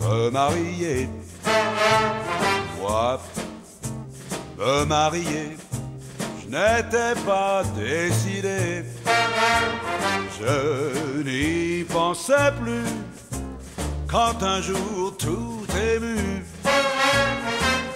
me 0.00 0.30
marier. 0.30 1.08
Moi, 2.80 3.20
me 4.58 4.84
marier, 4.84 5.56
je 6.40 6.46
n'étais 6.46 7.14
pas 7.24 7.62
décidé. 7.76 8.84
Je 10.40 11.22
n'y 11.22 11.84
pensais 11.84 12.50
plus 12.60 12.90
quand 14.10 14.42
un 14.42 14.60
jour 14.60 15.16
tout 15.16 15.64
ému, 15.94 16.44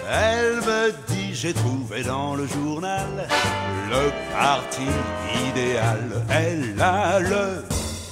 elle 0.09 0.61
me 0.65 0.91
dit 1.09 1.16
j'ai 1.39 1.53
trouvé 1.53 2.01
dans 2.03 2.33
le 2.35 2.47
journal 2.47 3.27
le 3.91 4.11
parti 4.33 4.87
idéal. 5.47 6.25
Elle 6.31 6.81
a 6.81 7.19
le 7.19 7.63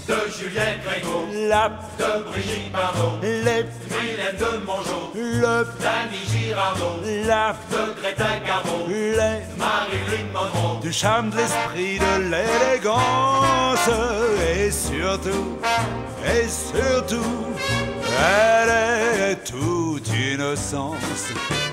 de 0.07 0.13
Julien 0.37 0.75
Grégo, 0.85 1.27
la 1.49 1.69
de 1.97 2.23
Brigitte 2.23 2.71
Bardot, 2.71 3.17
les 3.23 3.31
Mylène 3.41 4.37
de 4.39 4.63
Mongeau, 4.63 5.11
le 5.15 5.65
d'Annie 5.81 6.27
Girardot, 6.29 7.01
la 7.25 7.55
de 7.71 7.99
Greta 7.99 8.39
Garbo, 8.45 8.85
les 8.87 9.41
Marilyn 9.57 10.31
Monroe, 10.31 10.81
du 10.81 10.93
charme 10.93 11.31
de 11.31 11.37
l'esprit, 11.37 11.97
de 11.97 12.29
l'élégance 12.29 13.89
et 14.55 14.69
surtout, 14.69 15.57
et 16.23 16.47
surtout, 16.47 17.45
elle 18.19 19.31
est 19.31 19.43
toute 19.43 20.07
innocence. 20.09 21.64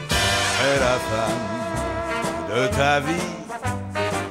La 0.63 0.99
femme 1.11 2.55
de 2.55 2.67
ta 2.69 3.01
vie. 3.01 3.33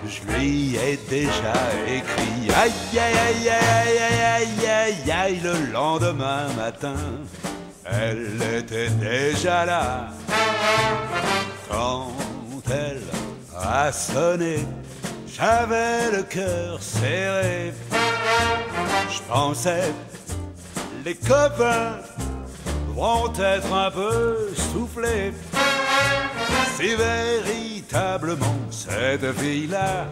Je 0.07 0.33
lui 0.33 0.77
ai 0.77 0.97
déjà 1.09 1.53
écrit 1.85 2.50
aïe 2.55 2.71
aïe 2.93 3.17
aïe 3.27 3.50
aïe 3.50 4.00
aïe 4.00 4.23
aïe 4.23 4.67
aïe 4.67 5.11
aïe 5.11 5.41
le 5.43 5.71
lendemain 5.73 6.47
matin. 6.55 6.95
Elle 7.85 8.41
était 8.59 8.89
déjà 8.91 9.65
là 9.65 10.07
quand 11.69 12.13
elle 12.69 13.03
a 13.61 13.91
sonné. 13.91 14.65
J'avais 15.27 16.11
le 16.11 16.23
cœur 16.23 16.81
serré. 16.81 17.73
Je 19.09 19.19
pensais 19.27 19.91
les 21.03 21.15
copains 21.15 21.97
vont 22.95 23.33
être 23.33 23.73
un 23.73 23.91
peu 23.91 24.50
soufflés. 24.55 25.33
Si 26.78 26.96
véritablement 26.96 28.56
cette 28.72 29.32
fille-là 29.34 30.08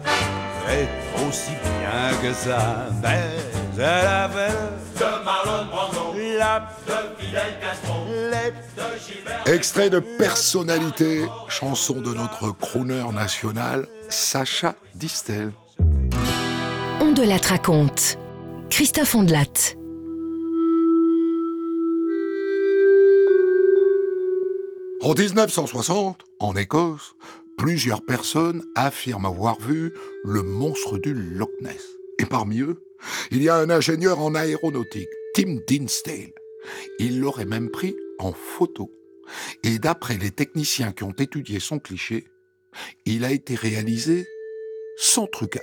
est 0.68 1.26
aussi 1.26 1.50
bien 1.62 2.16
que 2.22 2.34
ça, 2.34 2.88
mais 3.02 3.30
elle 3.76 4.06
avait 4.06 4.48
de 4.96 5.24
Marlon 5.24 5.66
Brando, 5.66 6.14
la 6.38 6.68
de 6.86 7.22
Fidel 7.22 7.54
Castro, 7.60 8.04
les 8.08 8.50
de 8.50 8.98
Gilbert. 9.06 9.54
Extrait 9.54 9.90
de 9.90 10.00
personnalité, 10.00 11.24
chanson 11.48 11.94
de 11.94 12.14
notre 12.14 12.52
crooner 12.52 13.04
national, 13.12 13.86
Sacha 14.08 14.74
Distel. 14.94 15.52
On 17.00 17.12
de 17.12 17.22
la 17.22 17.38
raconte. 17.38 18.18
Christophe 18.68 19.14
Ondelat. 19.14 19.79
En 25.02 25.14
1960, 25.14 26.26
en 26.40 26.54
Écosse, 26.56 27.16
plusieurs 27.56 28.04
personnes 28.04 28.62
affirment 28.76 29.24
avoir 29.24 29.58
vu 29.58 29.94
le 30.24 30.42
monstre 30.42 30.98
du 30.98 31.14
Loch 31.14 31.48
Ness. 31.62 31.96
Et 32.18 32.26
parmi 32.26 32.60
eux, 32.60 32.84
il 33.30 33.42
y 33.42 33.48
a 33.48 33.56
un 33.56 33.70
ingénieur 33.70 34.20
en 34.20 34.34
aéronautique, 34.34 35.08
Tim 35.34 35.56
Dinsdale. 35.66 36.34
Il 36.98 37.18
l'aurait 37.22 37.46
même 37.46 37.70
pris 37.70 37.96
en 38.18 38.34
photo. 38.34 38.90
Et 39.64 39.78
d'après 39.78 40.18
les 40.18 40.32
techniciens 40.32 40.92
qui 40.92 41.04
ont 41.04 41.16
étudié 41.16 41.60
son 41.60 41.78
cliché, 41.78 42.26
il 43.06 43.24
a 43.24 43.30
été 43.30 43.54
réalisé 43.54 44.26
sans 44.98 45.26
trucage. 45.26 45.62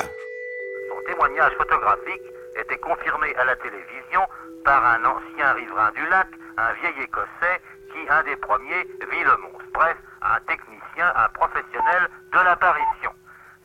Son 0.90 1.14
témoignage 1.14 1.54
photographique 1.60 2.24
était 2.60 2.80
confirmé 2.80 3.36
à 3.36 3.46
la 3.46 3.56
télévision 3.58 4.22
par 4.66 4.84
un 4.84 5.06
ancien 5.06 5.54
riverain 5.54 5.92
du 5.92 6.10
lac, 6.10 6.28
un 6.58 6.74
vieil 6.82 7.04
écossais 7.04 7.62
un 8.10 8.24
des 8.24 8.36
premiers, 8.38 8.84
vit 9.12 9.24
le 9.24 9.38
monstre. 9.38 9.66
Bref, 9.74 9.98
un 10.22 10.40
technicien, 10.42 11.14
un 11.16 11.30
professionnel 11.30 12.10
de 12.32 12.40
l'apparition. 12.40 13.12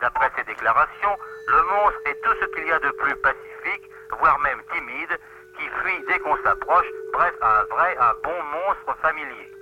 D'après 0.01 0.31
ses 0.37 0.45
déclarations, 0.45 1.17
le 1.49 1.62
monstre 1.62 2.01
est 2.07 2.21
tout 2.23 2.35
ce 2.41 2.47
qu'il 2.55 2.67
y 2.67 2.73
a 2.73 2.79
de 2.79 2.91
plus 2.91 3.17
pacifique, 3.17 3.91
voire 4.19 4.39
même 4.41 4.61
timide, 4.73 5.19
qui 5.59 5.69
fuit 5.69 6.05
dès 6.09 6.19
qu'on 6.21 6.37
s'approche, 6.43 6.87
bref, 7.12 7.35
un 7.43 7.65
vrai, 7.65 7.97
un 7.99 8.15
bon 8.25 8.43
monstre 8.53 8.97
familier. 9.01 9.53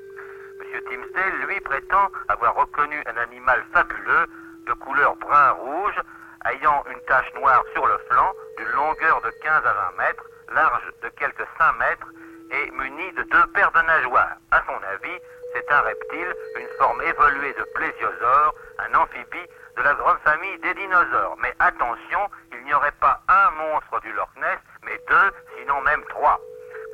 M. 0.61 0.81
Timsdale, 0.89 1.47
lui, 1.47 1.61
prétend 1.61 2.09
avoir 2.29 2.55
reconnu 2.55 3.03
un 3.07 3.17
animal 3.21 3.65
fabuleux, 3.73 4.27
de 4.67 4.73
couleur 4.75 5.17
brun-rouge, 5.17 6.00
ayant 6.47 6.85
une 6.91 7.00
tache 7.07 7.33
noire 7.35 7.62
sur 7.75 7.87
le 7.87 7.99
flanc, 8.09 8.33
d'une 8.57 8.71
longueur 8.73 9.21
de 9.23 9.31
15 9.43 9.67
à 9.67 9.93
20 9.97 10.05
mètres, 10.05 10.25
large 10.55 10.91
de 11.03 11.09
quelques 11.11 11.47
5 11.59 11.79
mètres, 11.79 12.07
et 12.52 12.71
muni 12.73 13.12
de 13.12 13.23
deux 13.23 13.47
paires 13.54 13.73
de 13.73 13.83
nageoires. 13.83 14.37
À 14.50 14.62
son 14.66 14.78
avis, 14.92 15.19
c'est 15.54 15.71
un 15.73 15.80
reptile, 15.80 16.35
une 16.59 16.69
forme 16.78 17.02
évoluée 17.02 17.54
de 17.54 17.64
plésiosaure, 17.75 18.54
un 18.78 18.95
amphibie 18.95 19.49
de 19.76 19.83
la 19.83 19.95
grande 19.95 20.19
famille 20.25 20.59
des 20.59 20.75
dinosaures. 20.75 21.37
Mais 21.42 21.54
attention, 21.59 22.21
il 22.52 22.64
n'y 22.64 22.75
aurait 22.75 22.97
pas 23.00 23.21
un 23.28 23.50
monstre 23.50 24.00
du 24.00 24.12
Loch 24.12 24.30
Ness, 24.37 24.59
mais 24.85 24.99
deux, 25.09 25.30
sinon 25.59 25.80
même 25.83 26.04
trois. 26.09 26.38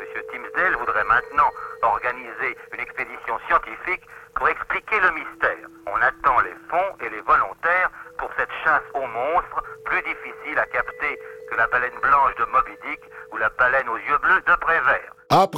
Monsieur 0.00 0.22
Timsdale 0.30 0.76
voudrait 0.76 1.04
maintenant 1.04 1.50
organiser 1.82 2.56
une 2.72 2.80
expédition 2.80 3.38
scientifique 3.46 4.06
pour 4.34 4.48
expliquer 4.48 5.00
le 5.00 5.10
mystère. 5.12 5.66
On 5.86 5.96
attend 6.02 6.40
les 6.40 6.54
fonds 6.68 6.96
et 7.00 7.08
les 7.08 7.20
volontaires 7.20 7.90
pour 8.18 8.30
cette 8.36 8.52
chasse 8.64 8.84
aux 8.94 9.06
monstres, 9.06 9.62
plus 9.84 10.02
difficile 10.02 10.58
à 10.58 10.66
capter 10.66 11.18
que 11.50 11.56
la 11.56 11.66
baleine 11.68 11.98
blanche 12.02 12.34
de 12.36 12.44
Moby 12.44 12.76
Dick 12.84 13.00
ou 13.32 13.36
la 13.36 13.48
baleine 13.50 13.88
aux 13.88 13.96
yeux 13.96 14.18
bleus 14.18 14.40
de 14.46 14.54
Prévert. 14.56 15.12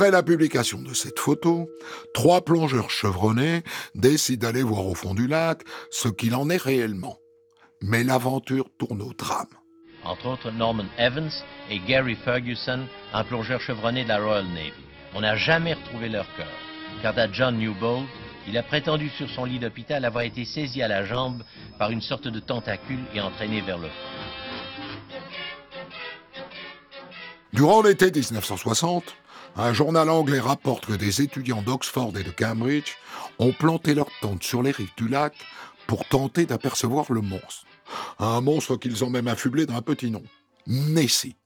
Après 0.09 0.17
la 0.17 0.23
publication 0.23 0.81
de 0.81 0.95
cette 0.95 1.19
photo, 1.19 1.69
trois 2.15 2.41
plongeurs 2.41 2.89
chevronnés 2.89 3.63
décident 3.95 4.47
d'aller 4.47 4.63
voir 4.63 4.87
au 4.87 4.95
fond 4.95 5.13
du 5.13 5.27
lac 5.27 5.61
ce 5.91 6.09
qu'il 6.09 6.35
en 6.35 6.49
est 6.49 6.57
réellement. 6.57 7.19
Mais 7.83 8.05
l'aventure 8.05 8.71
tourne 8.79 9.03
au 9.03 9.13
drame. 9.13 9.53
Entre 10.05 10.25
autres 10.25 10.51
Norman 10.51 10.87
Evans 10.97 11.31
et 11.69 11.79
Gary 11.81 12.17
Ferguson, 12.25 12.87
un 13.13 13.25
plongeur 13.25 13.61
chevronné 13.61 14.05
de 14.05 14.09
la 14.09 14.19
Royal 14.19 14.47
Navy. 14.47 14.73
On 15.15 15.21
n'a 15.21 15.37
jamais 15.37 15.75
retrouvé 15.75 16.09
leur 16.09 16.25
corps. 16.37 16.47
Quant 17.03 17.21
à 17.21 17.31
John 17.31 17.59
Newbold, 17.59 18.07
il 18.47 18.57
a 18.57 18.63
prétendu 18.63 19.11
sur 19.11 19.29
son 19.29 19.45
lit 19.45 19.59
d'hôpital 19.59 20.07
avoir 20.07 20.25
été 20.25 20.47
saisi 20.47 20.81
à 20.81 20.89
la 20.89 21.05
jambe 21.05 21.43
par 21.79 21.91
une 21.91 22.01
sorte 22.01 22.29
de 22.29 22.41
tentacule 22.41 23.05
et 23.15 23.21
entraîné 23.21 23.61
vers 23.61 23.77
le 23.77 23.89
fond. 23.89 24.29
Durant 27.53 27.83
l'été 27.83 28.11
1960, 28.11 29.05
un 29.59 29.73
journal 29.73 30.09
anglais 30.09 30.39
rapporte 30.39 30.87
que 30.87 30.93
des 30.93 31.21
étudiants 31.21 31.63
d'Oxford 31.63 32.17
et 32.17 32.23
de 32.23 32.31
Cambridge 32.31 32.93
ont 33.41 33.53
planté 33.53 33.93
leur 33.93 34.07
tente 34.21 34.45
sur 34.45 34.63
les 34.63 34.71
rives 34.71 34.95
du 34.97 35.09
lac 35.09 35.35
pour 35.89 36.05
tenter 36.05 36.47
d'apercevoir 36.47 37.13
le 37.13 37.21
monstre. 37.21 37.65
Un 38.21 38.41
monstre 38.41 38.77
qu'ils 38.77 39.05
ont 39.05 39.11
même 39.11 39.27
affublé 39.27 39.67
d'un 39.67 39.83
petit 39.83 40.13
nom, 40.13 40.23
Nessie. 40.69 41.37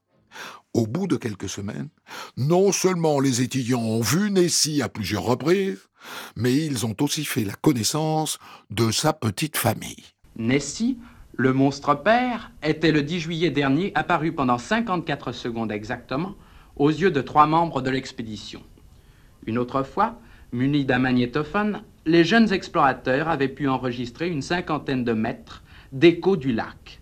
Au 0.74 0.86
bout 0.86 1.06
de 1.06 1.16
quelques 1.16 1.48
semaines, 1.48 1.88
non 2.36 2.70
seulement 2.70 3.18
les 3.18 3.40
étudiants 3.40 3.80
ont 3.80 4.02
vu 4.02 4.30
Nessie 4.30 4.82
à 4.82 4.90
plusieurs 4.90 5.24
reprises, 5.24 5.88
mais 6.36 6.54
ils 6.54 6.84
ont 6.84 6.96
aussi 7.00 7.24
fait 7.24 7.44
la 7.44 7.54
connaissance 7.54 8.38
de 8.70 8.90
sa 8.90 9.14
petite 9.14 9.56
famille. 9.56 10.04
Nessie, 10.36 10.98
le 11.34 11.54
monstre 11.54 11.94
père, 11.94 12.52
était 12.62 12.92
le 12.92 13.02
10 13.02 13.20
juillet 13.20 13.50
dernier 13.50 13.90
apparu 13.94 14.32
pendant 14.32 14.58
54 14.58 15.32
secondes 15.32 15.72
exactement 15.72 16.34
aux 16.76 16.90
yeux 16.90 17.10
de 17.10 17.20
trois 17.20 17.46
membres 17.46 17.82
de 17.82 17.90
l'expédition. 17.90 18.62
Une 19.46 19.58
autre 19.58 19.82
fois, 19.82 20.18
munis 20.52 20.84
d'un 20.84 20.98
magnétophone, 20.98 21.82
les 22.06 22.24
jeunes 22.24 22.52
explorateurs 22.52 23.28
avaient 23.28 23.48
pu 23.48 23.68
enregistrer 23.68 24.28
une 24.28 24.42
cinquantaine 24.42 25.04
de 25.04 25.12
mètres 25.12 25.62
d'écho 25.92 26.36
du 26.36 26.52
lac. 26.52 27.00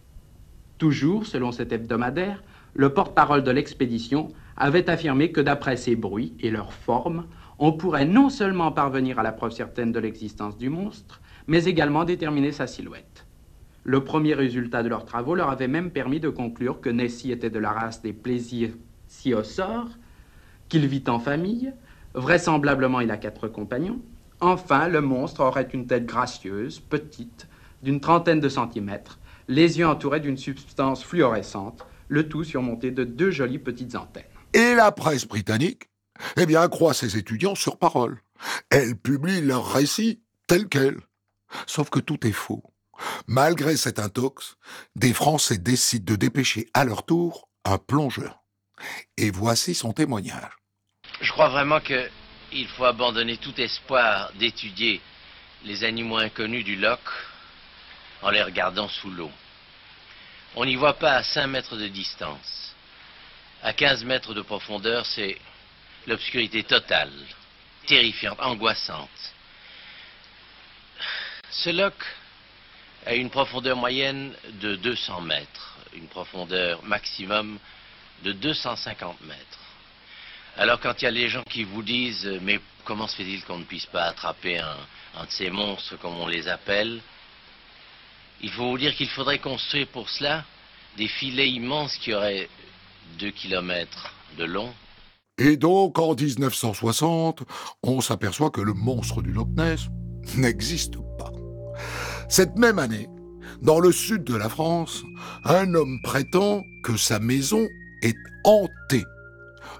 Toujours, 0.78 1.26
selon 1.26 1.52
cet 1.52 1.72
hebdomadaire, 1.72 2.42
le 2.74 2.92
porte-parole 2.92 3.42
de 3.42 3.50
l'expédition 3.50 4.28
avait 4.56 4.90
affirmé 4.90 5.32
que 5.32 5.40
d'après 5.40 5.76
ces 5.76 5.96
bruits 5.96 6.34
et 6.40 6.50
leur 6.50 6.72
forme, 6.72 7.26
on 7.58 7.72
pourrait 7.72 8.06
non 8.06 8.30
seulement 8.30 8.72
parvenir 8.72 9.18
à 9.18 9.22
la 9.22 9.32
preuve 9.32 9.52
certaine 9.52 9.92
de 9.92 9.98
l'existence 9.98 10.56
du 10.56 10.68
monstre, 10.70 11.20
mais 11.46 11.64
également 11.64 12.04
déterminer 12.04 12.52
sa 12.52 12.66
silhouette. 12.66 13.26
Le 13.84 14.04
premier 14.04 14.34
résultat 14.34 14.82
de 14.82 14.88
leurs 14.88 15.04
travaux 15.04 15.34
leur 15.34 15.50
avait 15.50 15.68
même 15.68 15.90
permis 15.90 16.20
de 16.20 16.28
conclure 16.28 16.80
que 16.80 16.90
Nessie 16.90 17.32
était 17.32 17.50
de 17.50 17.58
la 17.58 17.72
race 17.72 18.02
des 18.02 18.12
plésiosaures, 19.10 19.88
qu'il 20.68 20.86
vit 20.86 21.04
en 21.08 21.18
famille, 21.18 21.72
vraisemblablement 22.14 23.00
il 23.00 23.10
a 23.10 23.16
quatre 23.16 23.48
compagnons. 23.48 24.00
Enfin, 24.40 24.88
le 24.88 25.00
monstre 25.00 25.40
aurait 25.40 25.68
une 25.72 25.86
tête 25.86 26.06
gracieuse, 26.06 26.80
petite, 26.80 27.48
d'une 27.82 28.00
trentaine 28.00 28.40
de 28.40 28.48
centimètres, 28.48 29.18
les 29.48 29.78
yeux 29.78 29.86
entourés 29.86 30.20
d'une 30.20 30.36
substance 30.36 31.04
fluorescente, 31.04 31.84
le 32.08 32.28
tout 32.28 32.44
surmonté 32.44 32.90
de 32.90 33.04
deux 33.04 33.30
jolies 33.30 33.58
petites 33.58 33.96
antennes. 33.96 34.24
Et 34.54 34.74
la 34.74 34.92
presse 34.92 35.26
britannique, 35.26 35.90
eh 36.36 36.46
bien, 36.46 36.66
croit 36.68 36.94
ses 36.94 37.16
étudiants 37.16 37.54
sur 37.54 37.78
parole. 37.78 38.20
Elle 38.70 38.96
publie 38.96 39.40
leur 39.40 39.72
récit 39.72 40.22
tel 40.46 40.68
quel. 40.68 40.96
Sauf 41.66 41.90
que 41.90 42.00
tout 42.00 42.26
est 42.26 42.32
faux. 42.32 42.62
Malgré 43.26 43.76
cet 43.76 43.98
intox, 43.98 44.56
des 44.96 45.12
Français 45.12 45.58
décident 45.58 46.12
de 46.12 46.16
dépêcher 46.16 46.68
à 46.74 46.84
leur 46.84 47.04
tour 47.04 47.48
un 47.64 47.78
plongeur. 47.78 48.39
Et 49.16 49.30
voici 49.30 49.74
son 49.74 49.92
témoignage. 49.92 50.50
Je 51.20 51.30
crois 51.32 51.48
vraiment 51.48 51.80
que 51.80 52.10
il 52.52 52.66
faut 52.68 52.84
abandonner 52.84 53.36
tout 53.36 53.58
espoir 53.60 54.32
d'étudier 54.34 55.00
les 55.64 55.84
animaux 55.84 56.18
inconnus 56.18 56.64
du 56.64 56.76
loch 56.76 56.98
en 58.22 58.30
les 58.30 58.42
regardant 58.42 58.88
sous 58.88 59.10
l'eau. 59.10 59.30
On 60.56 60.64
n'y 60.64 60.74
voit 60.74 60.98
pas 60.98 61.16
à 61.16 61.22
5 61.22 61.46
mètres 61.46 61.76
de 61.76 61.86
distance. 61.88 62.74
À 63.62 63.72
15 63.72 64.04
mètres 64.04 64.34
de 64.34 64.42
profondeur, 64.42 65.06
c'est 65.06 65.38
l'obscurité 66.06 66.64
totale, 66.64 67.12
terrifiante, 67.86 68.38
angoissante. 68.40 69.34
Ce 71.50 71.70
loch 71.70 72.04
a 73.06 73.14
une 73.14 73.30
profondeur 73.30 73.76
moyenne 73.76 74.34
de 74.60 74.76
200 74.76 75.20
mètres, 75.22 75.76
une 75.94 76.08
profondeur 76.08 76.82
maximum 76.84 77.58
de 78.24 78.32
250 78.32 79.20
mètres. 79.26 79.58
Alors 80.56 80.80
quand 80.80 80.94
il 81.00 81.04
y 81.04 81.08
a 81.08 81.12
les 81.12 81.28
gens 81.28 81.42
qui 81.48 81.64
vous 81.64 81.82
disent 81.82 82.26
«mais 82.42 82.60
comment 82.84 83.06
se 83.06 83.16
fait-il 83.16 83.42
qu'on 83.44 83.58
ne 83.58 83.64
puisse 83.64 83.86
pas 83.86 84.04
attraper 84.04 84.58
un, 84.58 84.76
un 85.16 85.24
de 85.24 85.30
ces 85.30 85.50
monstres 85.50 85.96
comme 85.98 86.16
on 86.16 86.26
les 86.26 86.48
appelle?» 86.48 87.00
Il 88.42 88.50
faut 88.50 88.70
vous 88.70 88.78
dire 88.78 88.94
qu'il 88.94 89.08
faudrait 89.08 89.38
construire 89.38 89.86
pour 89.88 90.08
cela 90.08 90.44
des 90.96 91.08
filets 91.08 91.50
immenses 91.50 91.96
qui 91.96 92.14
auraient 92.14 92.48
2 93.18 93.30
km 93.30 94.14
de 94.38 94.44
long. 94.44 94.72
Et 95.38 95.56
donc, 95.56 95.98
en 95.98 96.14
1960, 96.14 97.42
on 97.82 98.00
s'aperçoit 98.00 98.50
que 98.50 98.60
le 98.60 98.74
monstre 98.74 99.22
du 99.22 99.32
Loch 99.32 99.48
Ness 99.56 99.88
n'existe 100.36 100.96
pas. 101.18 101.32
Cette 102.28 102.56
même 102.56 102.78
année, 102.78 103.08
dans 103.62 103.80
le 103.80 103.92
sud 103.92 104.24
de 104.24 104.36
la 104.36 104.48
France, 104.48 105.02
un 105.44 105.74
homme 105.74 105.98
prétend 106.02 106.62
que 106.82 106.96
sa 106.96 107.18
maison 107.18 107.66
est 108.02 108.16
hantée. 108.44 109.04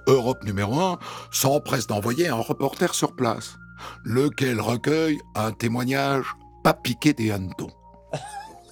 Europe 0.07 0.45
numéro 0.45 0.79
1 0.79 0.99
s'empresse 1.31 1.87
d'envoyer 1.87 2.29
un 2.29 2.37
reporter 2.37 2.95
sur 2.95 3.15
place, 3.15 3.57
lequel 4.05 4.61
recueille 4.61 5.19
un 5.35 5.53
témoignage 5.53 6.27
pas 6.63 6.75
piqué 6.75 7.13
des 7.13 7.31
hannetons. 7.31 7.71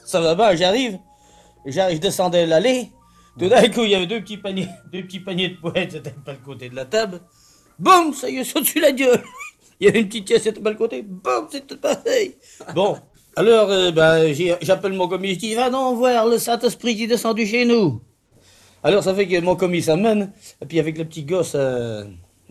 Ça 0.04 0.20
va 0.20 0.34
bien, 0.34 0.54
j'arrive. 0.54 0.98
J'arrive, 1.66 1.96
je 1.96 2.02
descendais 2.02 2.46
l'allée. 2.46 2.90
Tout 3.38 3.48
d'un 3.48 3.68
coup, 3.68 3.84
il 3.84 3.90
y 3.90 3.94
avait 3.94 4.06
deux 4.06 4.20
petits 4.20 4.38
paniers, 4.38 4.68
deux 4.92 5.02
petits 5.02 5.20
paniers 5.20 5.50
de 5.50 5.56
poètes, 5.56 5.92
c'était 5.92 6.10
pas 6.10 6.32
le 6.32 6.38
côté 6.38 6.68
de 6.68 6.74
la 6.74 6.84
table. 6.84 7.20
Boum, 7.78 8.12
ça 8.12 8.28
y 8.28 8.38
est, 8.38 8.44
saute 8.44 8.64
dessus 8.64 8.80
la 8.80 8.92
gueule. 8.92 9.22
Il 9.80 9.86
y 9.86 9.88
avait 9.88 10.00
une 10.00 10.08
petite 10.08 10.26
pièce, 10.26 10.42
c'était 10.42 10.60
pas 10.60 10.70
le 10.70 10.76
côté. 10.76 11.02
Boum, 11.02 11.46
tout 11.48 11.76
pareil. 11.76 12.34
Bon, 12.74 12.98
alors, 13.36 13.70
euh, 13.70 13.92
ben, 13.92 14.34
j'appelle 14.60 14.94
mon 14.94 15.06
commis, 15.06 15.34
je 15.34 15.38
dis, 15.38 15.54
va 15.54 15.70
donc 15.70 15.98
voir 15.98 16.26
le 16.26 16.38
Saint-Esprit 16.38 16.96
qui 16.96 17.04
est 17.04 17.06
descendu 17.06 17.46
chez 17.46 17.64
nous. 17.64 18.02
Alors, 18.84 19.02
ça 19.02 19.14
fait 19.14 19.26
que 19.26 19.40
mon 19.40 19.56
commis 19.56 19.82
s'amène, 19.82 20.30
et 20.62 20.66
puis 20.66 20.78
avec 20.78 20.96
le 20.98 21.04
petit 21.04 21.24
gosse, 21.24 21.52
euh, 21.54 22.04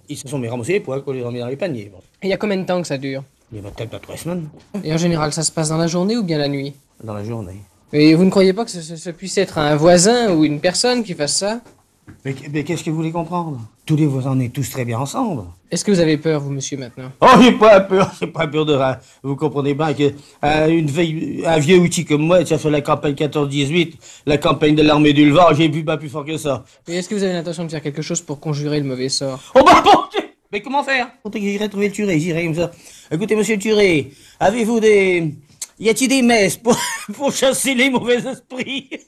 ils 0.09 0.17
se 0.17 0.27
sont 0.27 0.37
mis 0.39 0.47
ramassés 0.47 0.73
les 0.73 0.79
poils, 0.79 1.01
qu'on 1.03 1.13
les 1.13 1.23
remet 1.23 1.39
dans 1.39 1.47
les 1.47 1.55
paniers. 1.55 1.89
Bon. 1.91 1.99
Et 2.21 2.27
il 2.27 2.29
y 2.29 2.33
a 2.33 2.37
combien 2.37 2.57
de 2.57 2.65
temps 2.65 2.81
que 2.81 2.87
ça 2.87 2.97
dure? 2.97 3.23
Il 3.51 3.61
y 3.63 3.65
a 3.65 3.71
peut-être 3.71 3.89
pas 3.89 3.99
trois 3.99 4.17
semaines. 4.17 4.49
Et 4.83 4.93
en 4.93 4.97
général, 4.97 5.31
ça 5.31 5.43
se 5.43 5.51
passe 5.51 5.69
dans 5.69 5.77
la 5.77 5.87
journée 5.87 6.17
ou 6.17 6.23
bien 6.23 6.37
la 6.37 6.49
nuit? 6.49 6.73
Dans 7.03 7.13
la 7.13 7.23
journée. 7.23 7.55
Et 7.93 8.13
vous 8.13 8.25
ne 8.25 8.29
croyez 8.29 8.51
pas 8.51 8.65
que 8.65 8.71
ce, 8.71 8.81
ce- 8.81 8.97
ce 8.97 9.09
puisse 9.09 9.37
être 9.37 9.57
un 9.57 9.75
voisin 9.77 10.33
ou 10.33 10.43
une 10.43 10.59
personne 10.59 11.03
qui 11.03 11.13
fasse 11.13 11.35
ça? 11.37 11.61
Mais, 12.25 12.35
mais 12.51 12.63
qu'est-ce 12.65 12.83
que 12.83 12.89
vous 12.89 12.97
voulez 12.97 13.11
comprendre? 13.13 13.61
Tous 13.87 13.95
les 13.95 14.05
voisins, 14.05 14.33
on 14.35 14.39
est 14.41 14.49
tous 14.53 14.69
très 14.69 14.83
bien 14.83 14.99
ensemble. 14.99 15.43
Est-ce 15.71 15.85
que 15.85 15.91
vous 15.91 16.01
avez 16.01 16.17
peur, 16.17 16.41
vous, 16.41 16.51
monsieur, 16.51 16.75
maintenant? 16.77 17.09
Oh, 17.21 17.27
j'ai 17.41 17.53
pas 17.53 17.79
peur, 17.79 18.11
j'ai 18.19 18.27
pas 18.27 18.45
peur 18.45 18.65
de 18.65 18.73
rien. 18.73 18.99
Vous 19.23 19.37
comprenez 19.37 19.73
bien 19.73 19.93
que 19.93 20.11
euh, 20.43 20.67
une 20.67 20.87
vieille- 20.87 21.43
un 21.45 21.57
vieux 21.57 21.77
outil 21.77 22.03
comme 22.03 22.21
moi, 22.23 22.45
ça 22.45 22.57
sur 22.59 22.69
la 22.69 22.81
campagne 22.81 23.13
14-18, 23.13 23.93
la 24.25 24.37
campagne 24.37 24.75
de 24.75 24.83
l'armée 24.83 25.13
du 25.13 25.29
Levant, 25.29 25.53
j'ai 25.53 25.69
vu 25.69 25.85
pas 25.85 25.95
plus 25.95 26.09
fort 26.09 26.25
que 26.25 26.35
ça. 26.37 26.65
Et 26.89 26.95
est-ce 26.97 27.07
que 27.07 27.15
vous 27.15 27.23
avez 27.23 27.31
l'intention 27.31 27.63
de 27.63 27.69
faire 27.71 27.81
quelque 27.81 28.01
chose 28.01 28.19
pour 28.19 28.41
conjurer 28.41 28.81
le 28.81 28.85
mauvais 28.85 29.07
sort? 29.07 29.41
Oh 29.55 29.61
bah 29.65 29.81
bon 29.81 30.01
Mais 30.51 30.61
comment 30.61 30.83
faire? 30.83 31.07
J'irai 31.33 31.69
trouver 31.69 31.87
le 31.87 31.93
Turé, 31.93 32.19
j'irai 32.19 32.43
comme 32.43 32.55
ça. 32.55 32.71
Écoutez, 33.09 33.37
monsieur 33.37 33.55
le 33.55 33.61
Turé, 33.61 34.11
avez-vous 34.41 34.81
des... 34.81 35.33
Y 35.79 35.89
a-t-il 35.89 36.09
des 36.09 36.23
messes 36.23 36.57
pour, 36.57 36.77
pour 37.13 37.31
chasser 37.31 37.73
les 37.73 37.89
mauvais 37.89 38.17
esprits? 38.17 38.89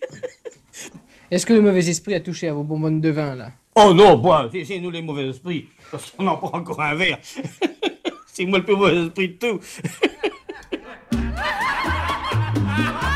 Est-ce 1.31 1.45
que 1.45 1.53
le 1.53 1.61
mauvais 1.61 1.87
esprit 1.87 2.15
a 2.15 2.19
touché 2.19 2.47
à 2.47 2.53
vos 2.53 2.63
bonbonnes 2.63 3.01
de 3.01 3.09
vin, 3.09 3.35
là 3.35 3.51
Oh 3.75 3.93
non, 3.93 4.19
c'est 4.51 4.65
c'est 4.65 4.79
nous 4.79 4.89
les 4.89 5.03
mauvais 5.03 5.29
esprits, 5.29 5.67
parce 5.91 6.09
qu'on 6.11 6.25
en 6.25 6.37
prend 6.37 6.57
encore 6.57 6.81
un 6.81 6.95
verre. 6.95 7.19
c'est 8.25 8.45
moi 8.45 8.57
le 8.57 8.65
plus 8.65 8.75
mauvais 8.75 9.05
esprit 9.05 9.29
de 9.29 9.33
tout. 9.33 9.59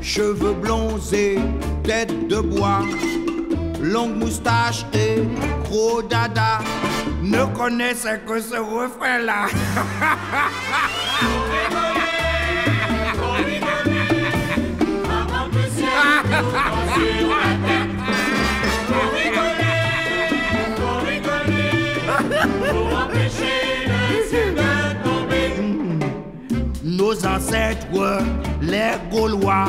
cheveux 0.00 0.54
blonds 0.54 0.98
et 1.12 1.38
tête 1.82 2.28
de 2.28 2.36
bois, 2.40 2.80
longue 3.80 4.16
moustache 4.16 4.84
et 4.94 5.22
gros 5.64 6.02
dada, 6.02 6.58
ne 7.22 7.44
connaissaient 7.56 8.20
que 8.26 8.40
ce 8.40 8.56
refrain-là. 8.56 9.46
Nos 26.84 27.26
ancêtres, 27.26 27.86
les 28.68 28.92
Gaulois, 29.10 29.68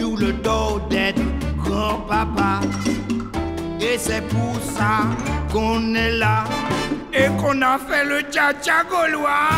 eurent 0.00 0.18
le 0.18 0.32
dos 0.32 0.80
d'être 0.90 1.22
grand-papa. 1.56 2.60
Et 3.80 3.96
c'est 3.96 4.22
pour 4.28 4.56
ça 4.60 5.06
qu'on 5.52 5.94
est 5.94 6.12
là 6.12 6.44
et 7.12 7.28
qu'on 7.40 7.62
a 7.62 7.78
fait 7.78 8.04
le 8.04 8.20
tcha-tcha 8.20 8.84
gaulois. 8.90 9.48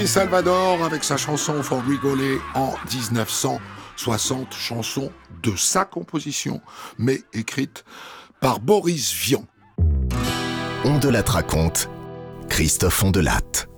Henri 0.00 0.08
Salvador 0.08 0.82
avec 0.82 1.04
sa 1.04 1.18
chanson 1.18 1.62
Faut 1.62 1.76
rigoler 1.86 2.38
en 2.54 2.72
1960, 2.90 4.54
chanson 4.54 5.12
de 5.42 5.54
sa 5.56 5.84
composition, 5.84 6.62
mais 6.96 7.20
écrite 7.34 7.84
par 8.40 8.60
Boris 8.60 9.12
Vian. 9.12 9.44
On 10.86 10.98
de 10.98 11.10
la 11.10 11.20
raconte, 11.20 11.90
Christophe 12.48 13.04
Ondelatte. 13.04 13.68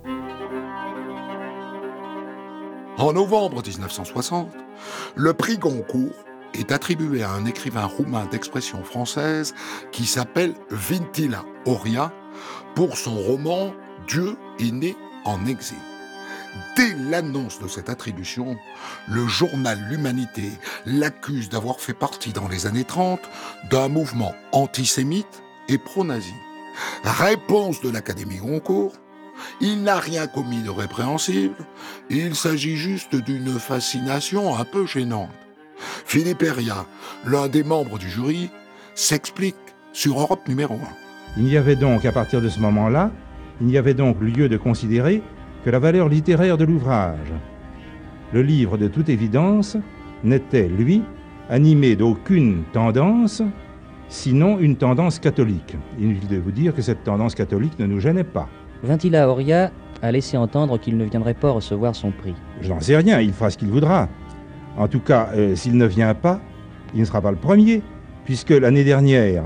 En 2.97 3.11
novembre 3.11 3.61
1960, 3.61 4.49
le 5.17 5.33
prix 5.33 5.57
Goncourt 5.57 6.15
est 6.53 6.71
attribué 6.71 7.23
à 7.23 7.31
un 7.31 7.43
écrivain 7.45 7.83
roumain 7.83 8.27
d'expression 8.31 8.85
française 8.85 9.53
qui 9.91 10.05
s'appelle 10.05 10.53
Vintila 10.69 11.43
Oria 11.65 12.13
pour 12.75 12.97
son 12.97 13.17
roman 13.17 13.73
Dieu 14.07 14.37
est 14.59 14.71
né 14.71 14.95
en 15.25 15.45
exil. 15.47 15.92
Dès 16.75 16.93
l'annonce 17.09 17.59
de 17.59 17.67
cette 17.67 17.89
attribution, 17.89 18.57
le 19.07 19.27
journal 19.27 19.79
L'Humanité 19.89 20.51
l'accuse 20.85 21.49
d'avoir 21.49 21.79
fait 21.79 21.93
partie 21.93 22.33
dans 22.33 22.47
les 22.47 22.65
années 22.65 22.83
30 22.83 23.19
d'un 23.69 23.87
mouvement 23.87 24.33
antisémite 24.51 25.43
et 25.69 25.77
pro-nazi. 25.77 26.33
Réponse 27.03 27.81
de 27.81 27.89
l'Académie 27.89 28.37
Goncourt, 28.37 28.93
il 29.61 29.83
n'a 29.83 29.97
rien 29.97 30.27
commis 30.27 30.61
de 30.61 30.69
répréhensible, 30.69 31.55
il 32.09 32.35
s'agit 32.35 32.75
juste 32.75 33.15
d'une 33.15 33.59
fascination 33.59 34.55
un 34.55 34.65
peu 34.65 34.85
gênante. 34.85 35.29
Philippe 36.05 36.43
Herria, 36.43 36.85
l'un 37.25 37.47
des 37.47 37.63
membres 37.63 37.97
du 37.97 38.09
jury, 38.09 38.49
s'explique 38.95 39.55
sur 39.91 40.19
Europe 40.19 40.47
numéro 40.47 40.75
1. 40.75 40.77
Il 41.37 41.47
y 41.49 41.57
avait 41.57 41.75
donc, 41.75 42.05
à 42.05 42.11
partir 42.11 42.41
de 42.41 42.49
ce 42.49 42.59
moment-là, 42.59 43.11
il 43.61 43.69
y 43.69 43.77
avait 43.77 43.93
donc 43.93 44.19
lieu 44.21 44.49
de 44.49 44.57
considérer 44.57 45.23
que 45.63 45.69
la 45.69 45.79
valeur 45.79 46.09
littéraire 46.09 46.57
de 46.57 46.65
l'ouvrage. 46.65 47.33
Le 48.33 48.41
livre, 48.41 48.77
de 48.77 48.87
toute 48.87 49.09
évidence, 49.09 49.77
n'était, 50.23 50.67
lui, 50.67 51.03
animé 51.49 51.95
d'aucune 51.95 52.63
tendance, 52.73 53.41
sinon 54.09 54.59
une 54.59 54.75
tendance 54.75 55.19
catholique. 55.19 55.75
Inutile 55.99 56.29
de 56.29 56.37
vous 56.37 56.51
dire 56.51 56.73
que 56.73 56.81
cette 56.81 57.03
tendance 57.03 57.35
catholique 57.35 57.77
ne 57.79 57.85
nous 57.85 57.99
gênait 57.99 58.23
pas. 58.23 58.49
Vintila 58.83 59.29
Oria 59.29 59.71
a 60.01 60.11
laissé 60.11 60.35
entendre 60.35 60.77
qu'il 60.77 60.97
ne 60.97 61.05
viendrait 61.05 61.33
pas 61.33 61.51
recevoir 61.51 61.95
son 61.95 62.11
prix? 62.11 62.35
Je 62.61 62.69
n'en 62.69 62.79
sais 62.79 62.97
rien, 62.97 63.21
il 63.21 63.31
fera 63.31 63.49
ce 63.49 63.57
qu'il 63.57 63.69
voudra. 63.69 64.09
En 64.77 64.87
tout 64.87 64.99
cas, 64.99 65.29
euh, 65.35 65.55
s'il 65.55 65.77
ne 65.77 65.85
vient 65.85 66.13
pas, 66.13 66.41
il 66.93 66.99
ne 66.99 67.05
sera 67.05 67.21
pas 67.21 67.31
le 67.31 67.37
premier, 67.37 67.81
puisque 68.25 68.49
l'année 68.49 68.83
dernière, 68.83 69.43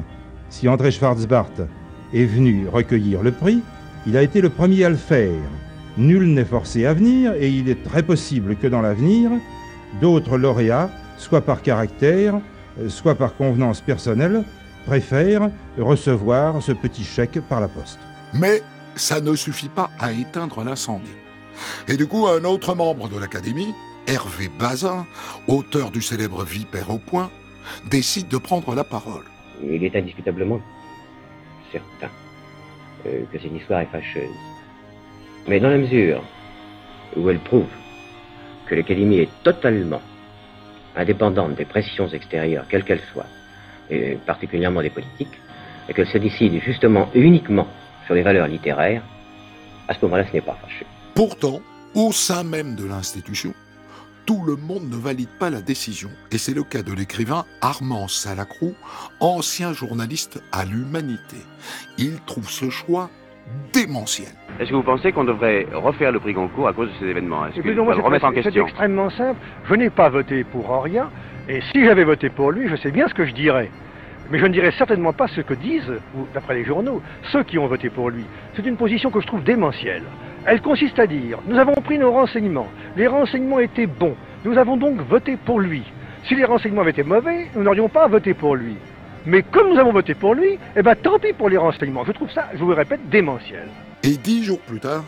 si 0.49 0.67
André 0.67 0.91
Schwarzbart 0.91 1.51
est 2.13 2.25
venu 2.25 2.67
recueillir 2.67 3.21
le 3.21 3.31
prix, 3.31 3.61
il 4.07 4.15
a 4.17 4.23
été 4.23 4.41
le 4.41 4.49
premier 4.49 4.85
à 4.85 4.89
le 4.89 4.95
faire. 4.95 5.33
Nul 5.97 6.31
n'est 6.33 6.45
forcé 6.45 6.85
à 6.85 6.93
venir 6.93 7.33
et 7.33 7.49
il 7.49 7.69
est 7.69 7.83
très 7.83 8.03
possible 8.03 8.55
que 8.55 8.67
dans 8.67 8.81
l'avenir, 8.81 9.31
d'autres 9.99 10.37
lauréats, 10.37 10.91
soit 11.17 11.41
par 11.41 11.63
caractère, 11.63 12.35
euh, 12.79 12.87
soit 12.87 13.15
par 13.15 13.35
convenance 13.35 13.81
personnelle, 13.81 14.43
préfèrent 14.85 15.49
recevoir 15.77 16.61
ce 16.61 16.71
petit 16.71 17.03
chèque 17.03 17.39
par 17.49 17.61
la 17.61 17.67
poste. 17.67 17.99
Mais 18.33 18.61
ça 18.95 19.21
ne 19.21 19.35
suffit 19.35 19.69
pas 19.69 19.89
à 19.99 20.11
éteindre 20.11 20.63
l'incendie. 20.63 21.17
Et 21.87 21.97
du 21.97 22.07
coup, 22.07 22.27
un 22.27 22.43
autre 22.43 22.75
membre 22.75 23.09
de 23.09 23.17
l'Académie, 23.17 23.73
Hervé 24.05 24.49
Bazin, 24.59 25.05
auteur 25.47 25.89
du 25.89 26.03
célèbre 26.03 26.43
Vipère 26.43 26.91
au 26.91 26.99
point, 26.99 27.31
décide 27.89 28.27
de 28.27 28.37
prendre 28.37 28.75
la 28.75 28.83
parole. 28.83 29.25
Il 29.63 29.83
est 29.83 29.95
indiscutablement 29.95 30.61
certain 31.71 32.13
euh, 33.07 33.23
que 33.31 33.39
cette 33.39 33.51
histoire 33.51 33.81
est 33.81 33.91
fâcheuse. 33.91 34.29
Mais 35.47 35.59
dans 35.59 35.69
la 35.69 35.77
mesure 35.77 36.23
où 37.15 37.29
elle 37.29 37.39
prouve 37.39 37.69
que 38.67 38.75
l'Académie 38.75 39.19
est 39.19 39.29
totalement 39.43 40.01
indépendante 40.95 41.55
des 41.55 41.65
pressions 41.65 42.07
extérieures, 42.09 42.65
quelles 42.69 42.83
qu'elles 42.83 43.03
soient, 43.13 43.27
et 43.89 44.17
particulièrement 44.25 44.81
des 44.81 44.89
politiques, 44.89 45.39
et 45.87 45.93
qu'elle 45.93 46.07
se 46.07 46.17
décide 46.17 46.61
justement 46.61 47.09
uniquement 47.13 47.67
sur 48.05 48.15
les 48.15 48.23
valeurs 48.23 48.47
littéraires, 48.47 49.03
à 49.87 49.93
ce 49.93 49.99
moment-là, 50.03 50.25
ce 50.27 50.33
n'est 50.33 50.41
pas 50.41 50.57
fâcheux. 50.61 50.85
Pourtant, 51.15 51.61
au 51.95 52.11
sein 52.11 52.43
même 52.43 52.75
de 52.75 52.85
l'institution, 52.85 53.53
tout 54.25 54.43
le 54.45 54.57
monde 54.57 54.89
ne 54.89 54.97
valide 54.97 55.29
pas 55.39 55.49
la 55.49 55.61
décision. 55.61 56.09
Et 56.31 56.37
c'est 56.37 56.53
le 56.53 56.63
cas 56.63 56.83
de 56.83 56.91
l'écrivain 56.91 57.45
Armand 57.61 58.09
Salacrou, 58.09 58.73
ancien 59.21 59.71
journaliste 59.71 60.43
à 60.51 60.65
l'Humanité. 60.65 61.37
Il 61.97 62.19
trouve 62.25 62.49
ce 62.49 62.69
choix 62.69 63.09
démentiel. 63.73 64.29
Est-ce 64.59 64.69
que 64.69 64.75
vous 64.75 64.83
pensez 64.83 65.11
qu'on 65.11 65.23
devrait 65.23 65.67
refaire 65.73 66.11
le 66.11 66.19
prix 66.19 66.33
Goncourt 66.33 66.67
à 66.67 66.73
cause 66.73 66.89
de 66.89 66.93
ces 66.99 67.05
événements? 67.05 67.45
Est-ce 67.45 67.61
moi, 67.61 67.85
faut 67.85 67.91
le 67.91 67.95
c'est 67.97 68.01
remettre 68.01 68.25
en 68.25 68.31
question? 68.31 68.51
C'est 68.65 68.69
extrêmement 68.69 69.09
simple. 69.11 69.39
Je 69.69 69.75
n'ai 69.75 69.89
pas 69.89 70.09
voté 70.09 70.43
pour 70.43 70.69
Oria, 70.69 71.09
et 71.47 71.61
si 71.71 71.85
j'avais 71.85 72.03
voté 72.03 72.29
pour 72.29 72.51
lui, 72.51 72.67
je 72.67 72.75
sais 72.75 72.91
bien 72.91 73.07
ce 73.07 73.13
que 73.13 73.25
je 73.25 73.33
dirais. 73.33 73.69
Mais 74.31 74.39
je 74.39 74.45
ne 74.45 74.51
dirais 74.51 74.71
certainement 74.71 75.13
pas 75.13 75.27
ce 75.27 75.41
que 75.41 75.53
disent, 75.53 75.93
ou 76.15 76.25
d'après 76.33 76.55
les 76.55 76.65
journaux, 76.65 77.01
ceux 77.31 77.43
qui 77.43 77.57
ont 77.59 77.67
voté 77.67 77.89
pour 77.89 78.09
lui. 78.09 78.25
C'est 78.55 78.65
une 78.65 78.77
position 78.77 79.11
que 79.11 79.21
je 79.21 79.27
trouve 79.27 79.43
démentielle. 79.43 80.03
Elle 80.45 80.61
consiste 80.61 80.97
à 80.97 81.07
dire, 81.07 81.39
nous 81.47 81.57
avons 81.57 81.75
pris 81.75 81.97
nos 81.97 82.11
renseignements, 82.11 82.67
les 82.95 83.07
renseignements 83.07 83.59
étaient 83.59 83.87
bons, 83.87 84.15
nous 84.43 84.57
avons 84.57 84.75
donc 84.75 84.99
voté 85.01 85.37
pour 85.37 85.59
lui. 85.59 85.83
Si 86.23 86.35
les 86.35 86.45
renseignements 86.45 86.81
avaient 86.81 86.91
été 86.91 87.03
mauvais, 87.03 87.47
nous 87.55 87.63
n'aurions 87.63 87.89
pas 87.89 88.07
voté 88.07 88.33
pour 88.33 88.55
lui. 88.55 88.75
Mais 89.25 89.43
comme 89.43 89.73
nous 89.73 89.79
avons 89.79 89.91
voté 89.91 90.13
pour 90.13 90.33
lui, 90.35 90.57
eh 90.75 90.81
ben 90.81 90.95
tant 90.95 91.19
pis 91.19 91.33
pour 91.33 91.49
les 91.49 91.57
renseignements. 91.57 92.05
Je 92.05 92.11
trouve 92.11 92.31
ça, 92.31 92.49
je 92.53 92.59
vous 92.59 92.69
le 92.69 92.75
répète, 92.75 93.09
démentiel. 93.09 93.67
Et 94.03 94.17
dix 94.17 94.43
jours 94.43 94.59
plus 94.59 94.79
tard, 94.79 95.03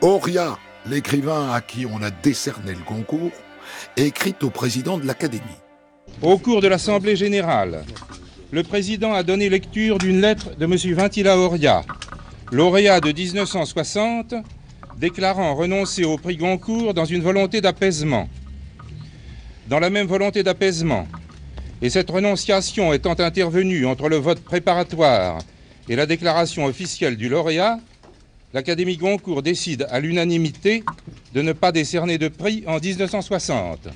Auria, 0.00 0.58
l'écrivain 0.86 1.52
à 1.52 1.60
qui 1.60 1.86
on 1.86 2.02
a 2.02 2.10
décerné 2.10 2.72
le 2.72 2.84
concours, 2.84 3.32
écrit 3.96 4.34
au 4.42 4.50
président 4.50 4.98
de 4.98 5.06
l'Académie. 5.06 5.42
Au 6.22 6.38
cours 6.38 6.60
de 6.60 6.68
l'Assemblée 6.68 7.16
générale, 7.16 7.84
le 8.52 8.62
président 8.62 9.12
a 9.12 9.22
donné 9.22 9.48
lecture 9.48 9.98
d'une 9.98 10.20
lettre 10.20 10.56
de 10.56 10.64
M. 10.64 10.94
Vintila 10.94 11.36
Oria, 11.36 11.82
lauréat 12.52 13.00
de 13.00 13.12
1960, 13.12 14.34
déclarant 14.98 15.54
renoncer 15.54 16.04
au 16.04 16.16
prix 16.16 16.36
Goncourt 16.36 16.94
dans 16.94 17.04
une 17.04 17.22
volonté 17.22 17.60
d'apaisement. 17.60 18.28
Dans 19.68 19.80
la 19.80 19.90
même 19.90 20.06
volonté 20.06 20.42
d'apaisement, 20.42 21.06
et 21.82 21.90
cette 21.90 22.10
renonciation 22.10 22.92
étant 22.92 23.18
intervenue 23.18 23.86
entre 23.86 24.08
le 24.08 24.16
vote 24.16 24.40
préparatoire 24.40 25.38
et 25.88 25.96
la 25.96 26.06
déclaration 26.06 26.64
officielle 26.64 27.16
du 27.16 27.28
lauréat, 27.28 27.78
l'Académie 28.54 28.96
Goncourt 28.96 29.42
décide 29.42 29.86
à 29.90 30.00
l'unanimité 30.00 30.82
de 31.34 31.42
ne 31.42 31.52
pas 31.52 31.72
décerner 31.72 32.18
de 32.18 32.28
prix 32.28 32.64
en 32.66 32.78
1960. 32.78 33.88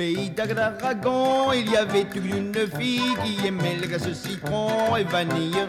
Pays 0.00 0.30
d'Aragon, 0.30 1.52
il 1.52 1.70
y 1.70 1.76
avait 1.76 2.06
une 2.14 2.54
fille 2.78 3.14
qui 3.22 3.46
aimait 3.46 3.76
le 3.78 3.86
glace 3.86 4.10
citron 4.14 4.96
et 4.96 5.04
vanille. 5.04 5.66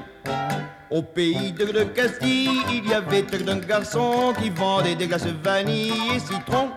Au 0.90 1.02
pays 1.02 1.52
de, 1.52 1.66
de 1.66 1.84
Castille, 1.84 2.62
il 2.72 2.88
y 2.88 2.94
avait 2.94 3.26
un 3.50 3.58
garçon 3.58 4.34
qui 4.42 4.50
vendait 4.50 4.96
des 4.96 5.08
glaces 5.08 5.28
vanille 5.44 6.16
et 6.16 6.20
citron. 6.20 6.70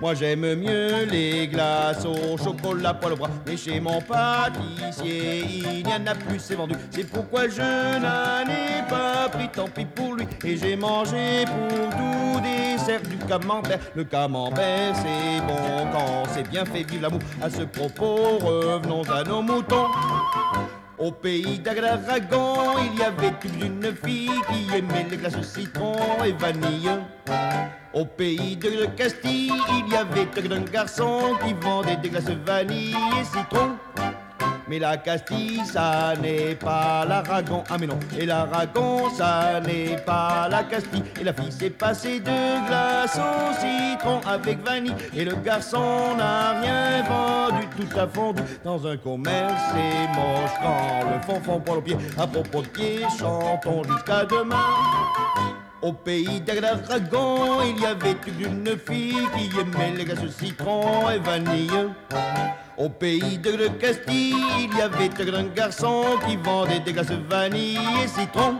Moi 0.00 0.14
j'aime 0.14 0.54
mieux 0.54 1.04
les 1.04 1.46
glaces 1.46 2.06
au 2.06 2.38
chocolat 2.38 2.94
poil 2.94 3.12
au 3.12 3.16
bras. 3.16 3.28
Mais 3.46 3.56
chez 3.56 3.80
mon 3.80 4.00
pâtissier 4.00 5.44
il 5.44 5.84
n'y 5.84 5.92
en 5.92 6.06
a 6.06 6.14
plus 6.14 6.38
c'est 6.38 6.54
vendu. 6.54 6.74
C'est 6.90 7.04
pourquoi 7.04 7.48
je 7.48 7.60
n'en 7.60 8.50
ai 8.50 8.88
pas 8.88 9.28
pris. 9.28 9.48
Tant 9.50 9.68
pis 9.68 9.84
pour 9.84 10.14
lui. 10.14 10.26
Et 10.44 10.56
j'ai 10.56 10.76
mangé 10.76 11.44
pour 11.44 11.90
tout 11.90 12.40
dessert 12.40 13.02
du 13.02 13.16
camembert. 13.26 13.78
Le 13.94 14.04
camembert 14.04 14.94
c'est 14.94 15.40
bon 15.46 15.86
quand 15.92 16.22
c'est 16.34 16.48
bien 16.48 16.64
fait. 16.64 16.82
Vive 16.90 17.02
l'amour. 17.02 17.20
À 17.42 17.50
ce 17.50 17.62
propos 17.62 18.38
revenons 18.38 19.02
à 19.02 19.22
nos 19.22 19.42
moutons 19.42 19.88
au 21.00 21.10
pays 21.10 21.58
d'Aragon, 21.58 22.76
il 22.92 23.00
y 23.00 23.02
avait 23.02 23.34
une 23.44 23.94
fille 24.04 24.30
qui 24.48 24.76
aimait 24.76 25.06
les 25.10 25.16
glaces 25.16 25.40
citron 25.42 25.96
et 26.24 26.32
vanille. 26.32 26.90
Au 27.94 28.04
pays 28.04 28.56
de 28.56 28.86
Castille, 28.96 29.52
il 29.70 29.92
y 29.92 29.96
avait 29.96 30.28
un 30.54 30.60
garçon 30.60 31.36
qui 31.44 31.54
vendait 31.54 31.96
des 31.96 32.10
glaces 32.10 32.30
vanille 32.44 32.94
et 33.18 33.24
citron. 33.24 33.76
Mais 34.70 34.78
la 34.78 34.98
Castille, 34.98 35.60
ça 35.64 36.14
n'est 36.22 36.54
pas 36.54 37.04
l'Aragon. 37.04 37.64
Ah 37.68 37.76
mais 37.76 37.88
non, 37.88 37.98
et 38.16 38.24
l'Aragon, 38.24 39.10
ça 39.10 39.58
n'est 39.66 39.96
pas 39.96 40.46
la 40.48 40.62
Castille. 40.62 41.02
Et 41.20 41.24
la 41.24 41.32
fille 41.32 41.50
s'est 41.50 41.70
passée 41.70 42.20
de 42.20 42.68
glace 42.68 43.18
au 43.18 43.52
citron 43.54 44.20
avec 44.24 44.64
vanille. 44.64 44.94
Et 45.12 45.24
le 45.24 45.34
garçon 45.34 46.14
n'a 46.16 46.60
rien 46.60 47.02
vendu, 47.02 47.66
tout 47.76 47.98
a 47.98 48.06
fondu 48.06 48.42
dans 48.62 48.86
un 48.86 48.96
commerce. 48.96 49.60
C'est 49.72 50.06
moche 50.14 50.52
quand 50.62 51.10
le 51.10 51.20
fond 51.26 51.40
fond 51.42 51.58
pour 51.58 51.74
le 51.74 51.82
pied. 51.82 51.96
À 52.16 52.28
propos 52.28 52.62
de 52.62 52.68
pied, 52.68 53.00
chantons 53.18 53.82
jusqu'à 53.82 54.24
demain. 54.24 54.54
Au 55.82 55.92
pays 55.92 56.40
d'Aragon, 56.42 57.62
il 57.62 57.82
y 57.82 57.86
avait 57.86 58.16
une 58.38 58.78
fille 58.78 59.26
qui 59.36 59.50
aimait 59.58 59.96
les 59.96 60.04
glaces 60.04 60.28
citron 60.38 61.10
et 61.10 61.18
vanille. 61.18 61.88
Au 62.80 62.88
pays 62.88 63.36
de 63.36 63.68
Castille, 63.78 64.34
il 64.58 64.74
y 64.74 64.80
avait 64.80 65.10
un 65.34 65.48
garçon 65.48 66.18
qui 66.26 66.36
vendait 66.36 66.80
des 66.80 66.94
glaces 66.94 67.10
vanille 67.28 67.78
et 68.02 68.08
citron. 68.08 68.56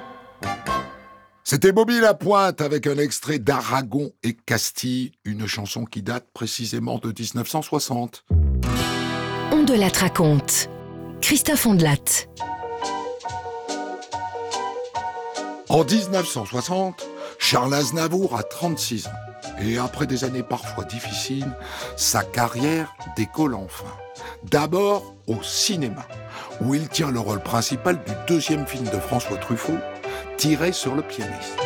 C'était 1.42 1.72
Bobby 1.72 2.00
Lapointe 2.00 2.61
avec 2.61 2.87
un 2.87 2.98
extrait 2.98 3.38
d'Aragon 3.38 4.11
et 4.22 4.35
Castille, 4.35 5.12
une 5.24 5.46
chanson 5.46 5.87
qui 5.87 6.02
date 6.02 6.26
précisément 6.35 6.98
de 6.98 7.14
1960. 7.18 8.26
On 9.52 9.62
de 9.62 9.72
la 9.72 9.88
raconte. 9.88 10.68
Christophe 11.22 11.64
Ondelat. 11.64 12.26
En 15.70 15.83
1960, 15.83 17.06
Charles 17.38 17.72
Aznavour 17.72 18.37
a 18.37 18.42
36 18.42 19.06
ans. 19.06 19.30
Et 19.61 19.79
après 19.79 20.07
des 20.07 20.24
années 20.24 20.42
parfois 20.42 20.85
difficiles, 20.85 21.50
sa 21.96 22.22
carrière 22.22 22.94
décolle 23.16 23.55
enfin. 23.55 23.92
D'abord 24.44 25.14
au 25.26 25.42
cinéma, 25.42 26.07
où 26.61 26.74
il 26.74 26.88
tient 26.88 27.11
le 27.11 27.20
rôle 27.20 27.40
principal 27.40 28.03
du 28.05 28.12
deuxième 28.26 28.66
film 28.66 28.85
de 28.85 28.98
François 28.98 29.37
Truffaut, 29.37 29.79
tiré 30.37 30.72
sur 30.72 30.94
le 30.94 31.03
pianiste. 31.03 31.59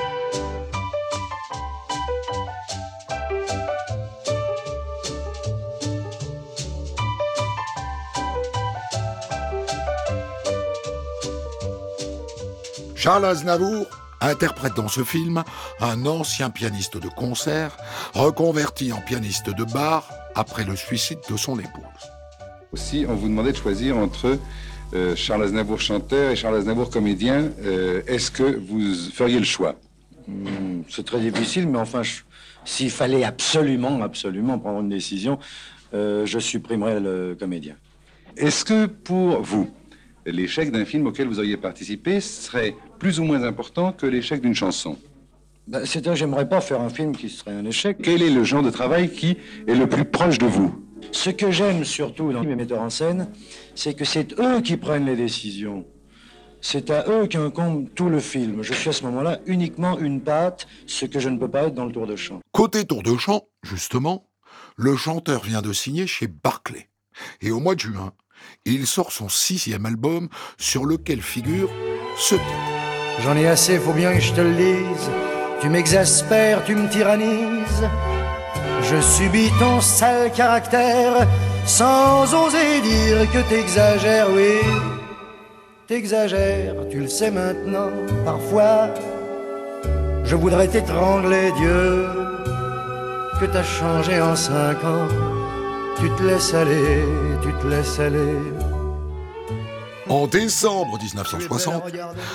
Charles 13.04 13.26
Aznavour 13.26 13.86
interprète 14.28 14.74
dans 14.74 14.88
ce 14.88 15.04
film 15.04 15.42
un 15.80 16.06
ancien 16.06 16.50
pianiste 16.50 16.96
de 16.96 17.08
concert 17.08 17.76
reconverti 18.14 18.92
en 18.92 19.00
pianiste 19.00 19.50
de 19.50 19.64
bar 19.64 20.08
après 20.34 20.64
le 20.64 20.76
suicide 20.76 21.18
de 21.30 21.36
son 21.36 21.58
épouse. 21.58 21.82
Si 22.74 23.06
on 23.08 23.14
vous 23.14 23.28
demandait 23.28 23.52
de 23.52 23.56
choisir 23.56 23.96
entre 23.96 24.38
euh, 24.94 25.16
Charles 25.16 25.44
Aznavour 25.44 25.80
chanteur 25.80 26.30
et 26.30 26.36
Charles 26.36 26.56
Aznavour 26.56 26.90
comédien, 26.90 27.50
euh, 27.64 28.02
est-ce 28.06 28.30
que 28.30 28.42
vous 28.42 28.94
feriez 29.12 29.38
le 29.38 29.44
choix? 29.44 29.76
Hmm, 30.26 30.82
C'est 30.88 31.04
très 31.04 31.20
difficile, 31.20 31.68
mais 31.68 31.78
enfin, 31.78 32.02
s'il 32.64 32.90
fallait 32.90 33.24
absolument, 33.24 34.02
absolument 34.02 34.58
prendre 34.58 34.80
une 34.80 34.88
décision, 34.88 35.38
euh, 35.92 36.26
je 36.26 36.38
supprimerais 36.38 36.98
le 37.00 37.36
comédien. 37.38 37.74
Est-ce 38.36 38.64
que 38.64 38.86
pour 38.86 39.40
vous, 39.42 39.70
l'échec 40.26 40.70
d'un 40.70 40.84
film 40.84 41.06
auquel 41.06 41.28
vous 41.28 41.38
auriez 41.38 41.56
participé 41.56 42.20
serait 42.20 42.74
plus 42.98 43.20
ou 43.20 43.24
moins 43.24 43.42
important 43.42 43.92
que 43.92 44.06
l'échec 44.06 44.40
d'une 44.40 44.54
chanson 44.54 44.98
Ben, 45.68 45.84
C'est-à-dire, 45.84 46.16
j'aimerais 46.16 46.48
pas 46.48 46.60
faire 46.60 46.80
un 46.80 46.88
film 46.90 47.16
qui 47.16 47.28
serait 47.28 47.52
un 47.52 47.64
échec. 47.64 47.98
Quel 48.02 48.22
est 48.22 48.30
le 48.30 48.44
genre 48.44 48.62
de 48.62 48.70
travail 48.70 49.10
qui 49.10 49.36
est 49.66 49.74
le 49.74 49.88
plus 49.88 50.04
proche 50.04 50.38
de 50.38 50.46
vous? 50.46 50.74
Ce 51.12 51.30
que 51.30 51.50
j'aime 51.50 51.84
surtout 51.84 52.32
dans 52.32 52.42
les 52.42 52.56
metteurs 52.56 52.80
en 52.80 52.90
scène, 52.90 53.28
c'est 53.74 53.94
que 53.94 54.04
c'est 54.04 54.38
eux 54.40 54.60
qui 54.60 54.76
prennent 54.76 55.06
les 55.06 55.16
décisions. 55.16 55.84
C'est 56.60 56.90
à 56.90 57.04
eux 57.10 57.26
qu'incombe 57.26 57.88
tout 57.94 58.08
le 58.08 58.20
film. 58.20 58.62
Je 58.62 58.72
suis 58.72 58.88
à 58.88 58.92
ce 58.92 59.04
moment-là 59.04 59.38
uniquement 59.46 59.98
une 59.98 60.22
patte, 60.22 60.66
ce 60.86 61.04
que 61.04 61.20
je 61.20 61.28
ne 61.28 61.38
peux 61.38 61.50
pas 61.50 61.64
être 61.64 61.74
dans 61.74 61.84
le 61.84 61.92
tour 61.92 62.06
de 62.06 62.16
chant. 62.16 62.40
Côté 62.52 62.86
tour 62.86 63.02
de 63.02 63.16
chant, 63.18 63.42
justement, 63.62 64.26
le 64.76 64.96
chanteur 64.96 65.44
vient 65.44 65.60
de 65.60 65.74
signer 65.74 66.06
chez 66.06 66.26
Barclay. 66.26 66.88
Et 67.42 67.50
au 67.50 67.60
mois 67.60 67.74
de 67.74 67.80
juin, 67.80 68.12
il 68.64 68.86
sort 68.86 69.12
son 69.12 69.28
sixième 69.28 69.86
album 69.86 70.28
sur 70.58 70.84
lequel 70.84 71.20
figure 71.20 71.70
ce 72.18 72.34
titre. 72.34 72.44
J'en 73.22 73.36
ai 73.36 73.46
assez, 73.46 73.78
faut 73.78 73.92
bien 73.92 74.12
que 74.14 74.20
je 74.20 74.32
te 74.32 74.40
le 74.40 74.54
dise. 74.54 75.10
Tu 75.60 75.68
m'exaspères, 75.68 76.64
tu 76.64 76.74
me 76.74 76.88
tyrannises. 76.88 77.88
Je 78.82 79.00
subis 79.00 79.50
ton 79.58 79.80
sale 79.80 80.32
caractère 80.32 81.26
sans 81.64 82.34
oser 82.34 82.80
dire 82.82 83.30
que 83.32 83.48
t'exagères, 83.48 84.28
oui. 84.30 84.58
T'exagères, 85.86 86.74
tu 86.90 87.00
le 87.00 87.08
sais 87.08 87.30
maintenant, 87.30 87.90
parfois. 88.24 88.88
Je 90.24 90.36
voudrais 90.36 90.68
t'étrangler, 90.68 91.52
Dieu, 91.52 92.06
que 93.40 93.46
t'as 93.46 93.62
changé 93.62 94.20
en 94.20 94.34
cinq 94.36 94.82
ans. 94.84 95.33
Tu 96.04 96.10
te 96.10 96.22
laisses 96.22 96.52
aller, 96.52 97.02
tu 97.42 97.50
te 97.50 97.66
laisses 97.66 97.98
aller. 97.98 98.36
En 100.06 100.26
décembre 100.26 100.98
1960, 100.98 101.82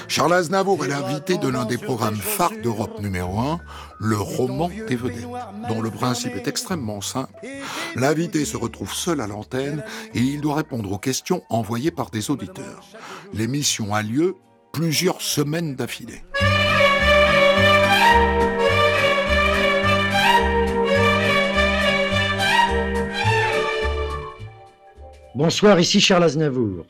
Charles 0.07 0.33
Aznavour 0.33 0.83
est 0.83 0.87
l'invité 0.87 1.37
de 1.37 1.47
l'un 1.47 1.65
des 1.65 1.77
programmes 1.77 2.15
phares 2.15 2.57
d'Europe 2.63 2.99
numéro 2.99 3.37
1, 3.37 3.59
le 3.99 4.17
roman 4.17 4.71
des 4.87 4.95
vedettes, 4.95 5.27
dont 5.67 5.83
le 5.83 5.91
principe 5.91 6.35
est 6.35 6.47
extrêmement 6.47 7.01
simple. 7.01 7.31
L'invité 7.95 8.43
se 8.43 8.57
retrouve 8.57 8.91
seul 8.91 9.21
à 9.21 9.27
l'antenne 9.27 9.83
et 10.15 10.19
il 10.19 10.41
doit 10.41 10.55
répondre 10.55 10.91
aux 10.91 10.97
questions 10.97 11.43
envoyées 11.51 11.91
par 11.91 12.09
des 12.09 12.31
auditeurs. 12.31 12.83
L'émission 13.33 13.93
a 13.93 14.01
lieu 14.01 14.35
plusieurs 14.73 15.21
semaines 15.21 15.75
d'affilée. 15.75 16.23
Bonsoir, 25.35 25.79
ici 25.79 26.01
Charles 26.01 26.23
Aznavour. 26.23 26.87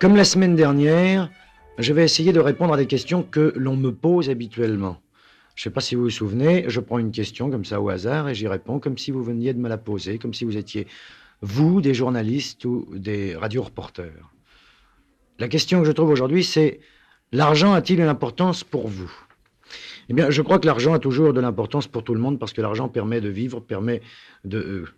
Comme 0.00 0.16
la 0.16 0.24
semaine 0.24 0.56
dernière, 0.56 1.30
je 1.78 1.92
vais 1.92 2.02
essayer 2.02 2.32
de 2.32 2.40
répondre 2.40 2.74
à 2.74 2.76
des 2.76 2.88
questions 2.88 3.22
que 3.22 3.52
l'on 3.54 3.76
me 3.76 3.92
pose 3.92 4.28
habituellement. 4.28 5.00
Je 5.54 5.60
ne 5.60 5.64
sais 5.64 5.70
pas 5.70 5.80
si 5.80 5.94
vous 5.94 6.02
vous 6.02 6.10
souvenez, 6.10 6.64
je 6.66 6.80
prends 6.80 6.98
une 6.98 7.12
question 7.12 7.48
comme 7.48 7.64
ça 7.64 7.80
au 7.80 7.90
hasard 7.90 8.28
et 8.28 8.34
j'y 8.34 8.48
réponds 8.48 8.80
comme 8.80 8.98
si 8.98 9.12
vous 9.12 9.22
veniez 9.22 9.54
de 9.54 9.60
me 9.60 9.68
la 9.68 9.78
poser, 9.78 10.18
comme 10.18 10.34
si 10.34 10.44
vous 10.44 10.56
étiez, 10.56 10.88
vous, 11.40 11.80
des 11.80 11.94
journalistes 11.94 12.64
ou 12.64 12.88
des 12.92 13.36
radio-reporters. 13.36 14.32
La 15.38 15.46
question 15.46 15.80
que 15.80 15.86
je 15.86 15.92
trouve 15.92 16.10
aujourd'hui, 16.10 16.42
c'est 16.42 16.80
l'argent 17.30 17.72
a-t-il 17.72 18.00
une 18.00 18.08
importance 18.08 18.64
pour 18.64 18.88
vous? 18.88 19.12
Eh 20.08 20.12
bien, 20.12 20.28
je 20.28 20.42
crois 20.42 20.58
que 20.58 20.66
l'argent 20.66 20.92
a 20.92 20.98
toujours 20.98 21.32
de 21.32 21.40
l'importance 21.40 21.86
pour 21.86 22.02
tout 22.02 22.14
le 22.14 22.20
monde 22.20 22.40
parce 22.40 22.52
que 22.52 22.62
l'argent 22.62 22.88
permet 22.88 23.20
de 23.20 23.28
vivre, 23.28 23.60
permet 23.60 24.02
de, 24.44 24.58
euh, 24.58 24.88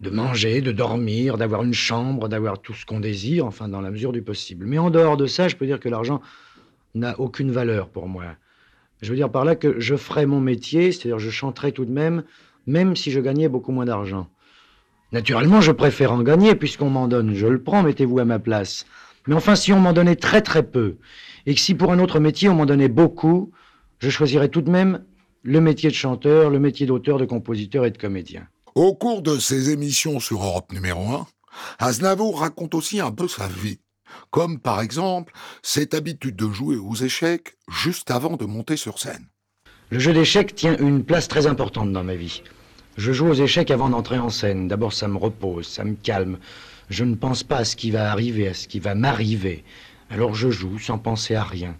de 0.00 0.10
manger, 0.10 0.60
de 0.60 0.72
dormir, 0.72 1.38
d'avoir 1.38 1.62
une 1.62 1.74
chambre, 1.74 2.28
d'avoir 2.28 2.60
tout 2.60 2.74
ce 2.74 2.84
qu'on 2.84 3.00
désire, 3.00 3.46
enfin 3.46 3.68
dans 3.68 3.80
la 3.80 3.90
mesure 3.90 4.12
du 4.12 4.22
possible. 4.22 4.66
Mais 4.66 4.78
en 4.78 4.90
dehors 4.90 5.16
de 5.16 5.26
ça, 5.26 5.48
je 5.48 5.56
peux 5.56 5.66
dire 5.66 5.80
que 5.80 5.88
l'argent 5.88 6.20
n'a 6.94 7.18
aucune 7.18 7.50
valeur 7.50 7.88
pour 7.88 8.08
moi. 8.08 8.24
Je 9.00 9.10
veux 9.10 9.16
dire 9.16 9.30
par 9.30 9.44
là 9.44 9.56
que 9.56 9.80
je 9.80 9.96
ferais 9.96 10.26
mon 10.26 10.40
métier, 10.40 10.92
c'est-à-dire 10.92 11.18
je 11.18 11.30
chanterais 11.30 11.72
tout 11.72 11.84
de 11.84 11.92
même, 11.92 12.24
même 12.66 12.96
si 12.96 13.10
je 13.10 13.20
gagnais 13.20 13.48
beaucoup 13.48 13.72
moins 13.72 13.84
d'argent. 13.84 14.28
Naturellement, 15.12 15.60
je 15.60 15.72
préfère 15.72 16.12
en 16.12 16.22
gagner 16.22 16.54
puisqu'on 16.54 16.90
m'en 16.90 17.08
donne, 17.08 17.34
je 17.34 17.46
le 17.46 17.62
prends, 17.62 17.82
mettez-vous 17.82 18.18
à 18.18 18.24
ma 18.24 18.38
place. 18.38 18.86
Mais 19.26 19.34
enfin, 19.34 19.56
si 19.56 19.72
on 19.72 19.80
m'en 19.80 19.92
donnait 19.92 20.16
très 20.16 20.42
très 20.42 20.62
peu, 20.62 20.96
et 21.46 21.54
que 21.54 21.60
si 21.60 21.74
pour 21.74 21.92
un 21.92 21.98
autre 21.98 22.20
métier 22.20 22.48
on 22.48 22.54
m'en 22.54 22.66
donnait 22.66 22.88
beaucoup, 22.88 23.50
je 23.98 24.10
choisirais 24.10 24.48
tout 24.48 24.62
de 24.62 24.70
même 24.70 25.04
le 25.42 25.60
métier 25.60 25.88
de 25.88 25.94
chanteur, 25.94 26.50
le 26.50 26.58
métier 26.58 26.86
d'auteur, 26.86 27.18
de 27.18 27.24
compositeur 27.24 27.86
et 27.86 27.90
de 27.90 27.98
comédien. 27.98 28.46
Au 28.76 28.92
cours 28.92 29.22
de 29.22 29.38
ses 29.38 29.70
émissions 29.70 30.20
sur 30.20 30.44
Europe 30.44 30.70
numéro 30.70 31.08
1, 31.08 31.26
Aznavour 31.78 32.40
raconte 32.40 32.74
aussi 32.74 33.00
un 33.00 33.10
peu 33.10 33.26
sa 33.26 33.48
vie, 33.48 33.80
comme 34.30 34.58
par 34.58 34.82
exemple 34.82 35.32
cette 35.62 35.94
habitude 35.94 36.36
de 36.36 36.50
jouer 36.50 36.76
aux 36.76 36.94
échecs 36.94 37.56
juste 37.70 38.10
avant 38.10 38.36
de 38.36 38.44
monter 38.44 38.76
sur 38.76 38.98
scène. 38.98 39.28
Le 39.88 39.98
jeu 39.98 40.12
d'échecs 40.12 40.54
tient 40.54 40.76
une 40.76 41.04
place 41.04 41.26
très 41.26 41.46
importante 41.46 41.90
dans 41.90 42.04
ma 42.04 42.16
vie. 42.16 42.42
Je 42.98 43.12
joue 43.12 43.28
aux 43.28 43.32
échecs 43.32 43.70
avant 43.70 43.88
d'entrer 43.88 44.18
en 44.18 44.28
scène. 44.28 44.68
D'abord, 44.68 44.92
ça 44.92 45.08
me 45.08 45.16
repose, 45.16 45.66
ça 45.66 45.82
me 45.82 45.94
calme. 45.94 46.36
Je 46.90 47.04
ne 47.04 47.14
pense 47.14 47.44
pas 47.44 47.56
à 47.56 47.64
ce 47.64 47.76
qui 47.76 47.90
va 47.90 48.12
arriver, 48.12 48.48
à 48.48 48.52
ce 48.52 48.68
qui 48.68 48.78
va 48.78 48.94
m'arriver. 48.94 49.64
Alors 50.10 50.34
je 50.34 50.50
joue 50.50 50.78
sans 50.78 50.98
penser 50.98 51.34
à 51.34 51.44
rien. 51.44 51.78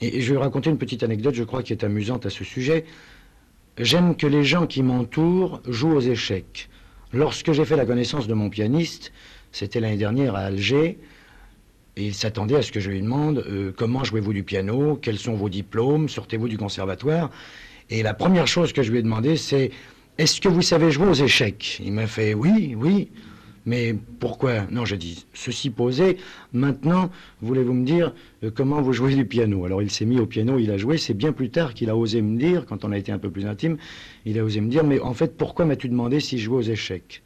Et 0.00 0.22
je 0.22 0.32
vais 0.32 0.40
raconter 0.40 0.70
une 0.70 0.78
petite 0.78 1.02
anecdote, 1.02 1.34
je 1.34 1.44
crois, 1.44 1.62
qui 1.62 1.74
est 1.74 1.84
amusante 1.84 2.24
à 2.24 2.30
ce 2.30 2.44
sujet. 2.44 2.86
J'aime 3.78 4.16
que 4.16 4.28
les 4.28 4.44
gens 4.44 4.66
qui 4.68 4.84
m'entourent 4.84 5.60
jouent 5.66 5.96
aux 5.96 6.00
échecs. 6.00 6.68
Lorsque 7.12 7.50
j'ai 7.52 7.64
fait 7.64 7.76
la 7.76 7.84
connaissance 7.84 8.28
de 8.28 8.34
mon 8.34 8.48
pianiste, 8.48 9.12
c'était 9.50 9.80
l'année 9.80 9.96
dernière 9.96 10.36
à 10.36 10.40
Alger, 10.40 10.98
il 11.96 12.14
s'attendait 12.14 12.56
à 12.56 12.62
ce 12.62 12.70
que 12.70 12.78
je 12.78 12.90
lui 12.90 13.02
demande 13.02 13.44
euh, 13.48 13.72
comment 13.76 14.04
jouez-vous 14.04 14.32
du 14.32 14.44
piano, 14.44 14.96
quels 15.00 15.18
sont 15.18 15.34
vos 15.34 15.48
diplômes, 15.48 16.08
sortez-vous 16.08 16.48
du 16.48 16.56
conservatoire. 16.56 17.30
Et 17.90 18.02
la 18.04 18.14
première 18.14 18.46
chose 18.46 18.72
que 18.72 18.82
je 18.82 18.92
lui 18.92 18.98
ai 18.98 19.02
demandé, 19.02 19.36
c'est 19.36 19.72
est-ce 20.18 20.40
que 20.40 20.48
vous 20.48 20.62
savez 20.62 20.92
jouer 20.92 21.08
aux 21.08 21.14
échecs? 21.14 21.80
Il 21.84 21.92
m'a 21.92 22.06
fait 22.06 22.34
oui, 22.34 22.76
oui. 22.76 23.10
Mais 23.66 23.94
pourquoi 24.20 24.66
Non, 24.70 24.84
je 24.84 24.94
dis, 24.94 25.24
ceci 25.32 25.70
posé, 25.70 26.18
maintenant, 26.52 27.10
voulez-vous 27.40 27.72
me 27.72 27.86
dire 27.86 28.12
euh, 28.42 28.50
comment 28.54 28.82
vous 28.82 28.92
jouez 28.92 29.14
du 29.14 29.24
piano? 29.24 29.64
Alors 29.64 29.80
il 29.80 29.90
s'est 29.90 30.04
mis 30.04 30.20
au 30.20 30.26
piano, 30.26 30.58
il 30.58 30.70
a 30.70 30.76
joué, 30.76 30.98
c'est 30.98 31.14
bien 31.14 31.32
plus 31.32 31.48
tard 31.48 31.72
qu'il 31.72 31.88
a 31.88 31.96
osé 31.96 32.20
me 32.20 32.38
dire, 32.38 32.66
quand 32.66 32.84
on 32.84 32.92
a 32.92 32.98
été 32.98 33.10
un 33.10 33.18
peu 33.18 33.30
plus 33.30 33.46
intime, 33.46 33.78
il 34.26 34.38
a 34.38 34.44
osé 34.44 34.60
me 34.60 34.68
dire, 34.68 34.84
mais 34.84 35.00
en 35.00 35.14
fait, 35.14 35.36
pourquoi 35.36 35.64
m'as-tu 35.64 35.88
demandé 35.88 36.20
si 36.20 36.38
je 36.38 36.44
jouais 36.44 36.58
aux 36.58 36.70
échecs? 36.70 37.22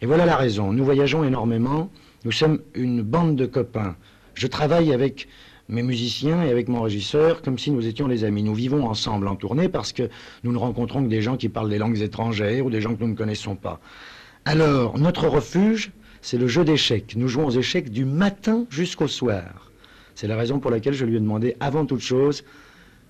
Et 0.00 0.06
voilà 0.06 0.24
la 0.24 0.36
raison, 0.36 0.72
nous 0.72 0.84
voyageons 0.84 1.24
énormément, 1.24 1.90
nous 2.24 2.32
sommes 2.32 2.60
une 2.74 3.02
bande 3.02 3.36
de 3.36 3.46
copains. 3.46 3.96
Je 4.34 4.46
travaille 4.46 4.92
avec 4.92 5.28
mes 5.68 5.82
musiciens 5.82 6.42
et 6.42 6.50
avec 6.50 6.68
mon 6.68 6.82
régisseur 6.82 7.42
comme 7.42 7.58
si 7.58 7.70
nous 7.70 7.86
étions 7.86 8.06
les 8.06 8.24
amis. 8.24 8.42
Nous 8.42 8.54
vivons 8.54 8.86
ensemble 8.86 9.28
en 9.28 9.36
tournée 9.36 9.68
parce 9.68 9.92
que 9.92 10.08
nous 10.44 10.52
ne 10.52 10.58
rencontrons 10.58 11.02
que 11.02 11.08
des 11.08 11.22
gens 11.22 11.36
qui 11.36 11.48
parlent 11.48 11.70
des 11.70 11.78
langues 11.78 12.00
étrangères 12.00 12.64
ou 12.64 12.70
des 12.70 12.80
gens 12.80 12.94
que 12.94 13.02
nous 13.02 13.10
ne 13.10 13.16
connaissons 13.16 13.56
pas. 13.56 13.80
Alors, 14.48 14.96
notre 14.96 15.26
refuge, 15.26 15.90
c'est 16.22 16.38
le 16.38 16.46
jeu 16.46 16.64
d'échecs. 16.64 17.14
Nous 17.16 17.26
jouons 17.26 17.46
aux 17.46 17.58
échecs 17.58 17.90
du 17.90 18.04
matin 18.04 18.64
jusqu'au 18.70 19.08
soir. 19.08 19.72
C'est 20.14 20.28
la 20.28 20.36
raison 20.36 20.60
pour 20.60 20.70
laquelle 20.70 20.94
je 20.94 21.04
lui 21.04 21.16
ai 21.16 21.20
demandé, 21.20 21.56
avant 21.58 21.84
toute 21.84 22.00
chose, 22.00 22.44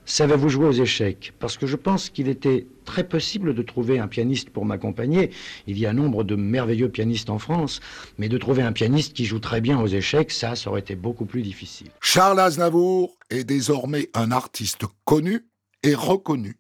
savez-vous 0.07 0.49
jouer 0.49 0.65
aux 0.65 0.73
échecs? 0.73 1.35
Parce 1.39 1.59
que 1.59 1.67
je 1.67 1.77
pense 1.77 2.09
qu'il 2.09 2.29
était 2.29 2.67
très 2.87 3.07
possible 3.07 3.53
de 3.53 3.61
trouver 3.61 3.99
un 3.99 4.09
pianiste 4.09 4.49
pour 4.49 4.65
m'accompagner. 4.65 5.29
Il 5.67 5.79
y 5.79 5.85
a 5.85 5.91
un 5.91 5.93
nombre 5.93 6.25
de 6.25 6.37
merveilleux 6.37 6.89
pianistes 6.89 7.29
en 7.29 7.39
France, 7.39 7.81
mais 8.17 8.31
de 8.31 8.39
trouver 8.39 8.63
un 8.63 8.73
pianiste 8.73 9.13
qui 9.13 9.27
joue 9.27 9.39
très 9.39 9.61
bien 9.61 9.79
aux 9.79 9.89
échecs, 9.89 10.31
ça, 10.31 10.57
ça 10.57 10.71
aurait 10.71 10.81
été 10.81 10.95
beaucoup 10.95 11.27
plus 11.27 11.43
difficile. 11.43 11.89
Charles 12.01 12.41
Aznavour 12.41 13.15
est 13.29 13.45
désormais 13.45 14.09
un 14.15 14.31
artiste 14.31 14.87
connu 15.05 15.45
et 15.83 15.95
reconnu, 15.95 16.57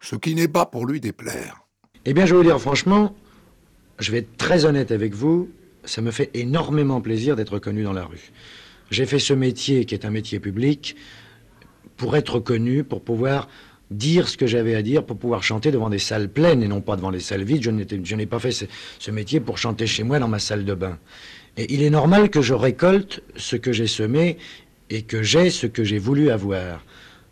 ce 0.00 0.16
qui 0.16 0.34
n'est 0.34 0.48
pas 0.48 0.64
pour 0.64 0.86
lui 0.86 1.02
déplaire. 1.02 1.66
Eh 2.06 2.14
bien, 2.14 2.24
je 2.24 2.32
vais 2.32 2.38
vous 2.38 2.46
dire 2.46 2.58
franchement, 2.58 3.14
je 4.00 4.12
vais 4.12 4.18
être 4.18 4.36
très 4.36 4.64
honnête 4.64 4.90
avec 4.90 5.14
vous, 5.14 5.50
ça 5.84 6.02
me 6.02 6.10
fait 6.10 6.30
énormément 6.34 7.00
plaisir 7.00 7.36
d'être 7.36 7.58
connu 7.58 7.82
dans 7.82 7.92
la 7.92 8.04
rue. 8.04 8.32
J'ai 8.90 9.06
fait 9.06 9.18
ce 9.18 9.32
métier 9.32 9.84
qui 9.84 9.94
est 9.94 10.04
un 10.04 10.10
métier 10.10 10.40
public 10.40 10.96
pour 11.96 12.16
être 12.16 12.40
connu, 12.40 12.82
pour 12.82 13.02
pouvoir 13.02 13.48
dire 13.90 14.28
ce 14.28 14.36
que 14.36 14.46
j'avais 14.46 14.74
à 14.74 14.82
dire, 14.82 15.04
pour 15.04 15.16
pouvoir 15.16 15.42
chanter 15.42 15.70
devant 15.70 15.90
des 15.90 15.98
salles 15.98 16.28
pleines 16.28 16.62
et 16.62 16.68
non 16.68 16.80
pas 16.80 16.96
devant 16.96 17.12
des 17.12 17.20
salles 17.20 17.44
vides. 17.44 17.62
Je, 17.62 18.14
n'ai 18.14 18.26
pas 18.26 18.38
fait 18.38 18.52
ce, 18.52 18.64
ce, 18.98 19.10
métier 19.10 19.40
pour 19.40 19.58
chanter 19.58 19.86
chez 19.86 20.02
moi 20.02 20.18
dans 20.18 20.28
ma 20.28 20.38
salle 20.38 20.64
de 20.64 20.74
bain. 20.74 20.98
Et 21.56 21.72
il 21.72 21.82
est 21.82 21.90
normal 21.90 22.30
que 22.30 22.40
je 22.40 22.54
récolte 22.54 23.22
ce 23.36 23.56
que 23.56 23.72
j'ai 23.72 23.86
semé 23.86 24.38
et 24.90 25.02
que 25.02 25.22
j'ai 25.22 25.50
ce 25.50 25.66
que 25.66 25.84
j'ai 25.84 25.98
voulu 25.98 26.30
avoir. 26.30 26.84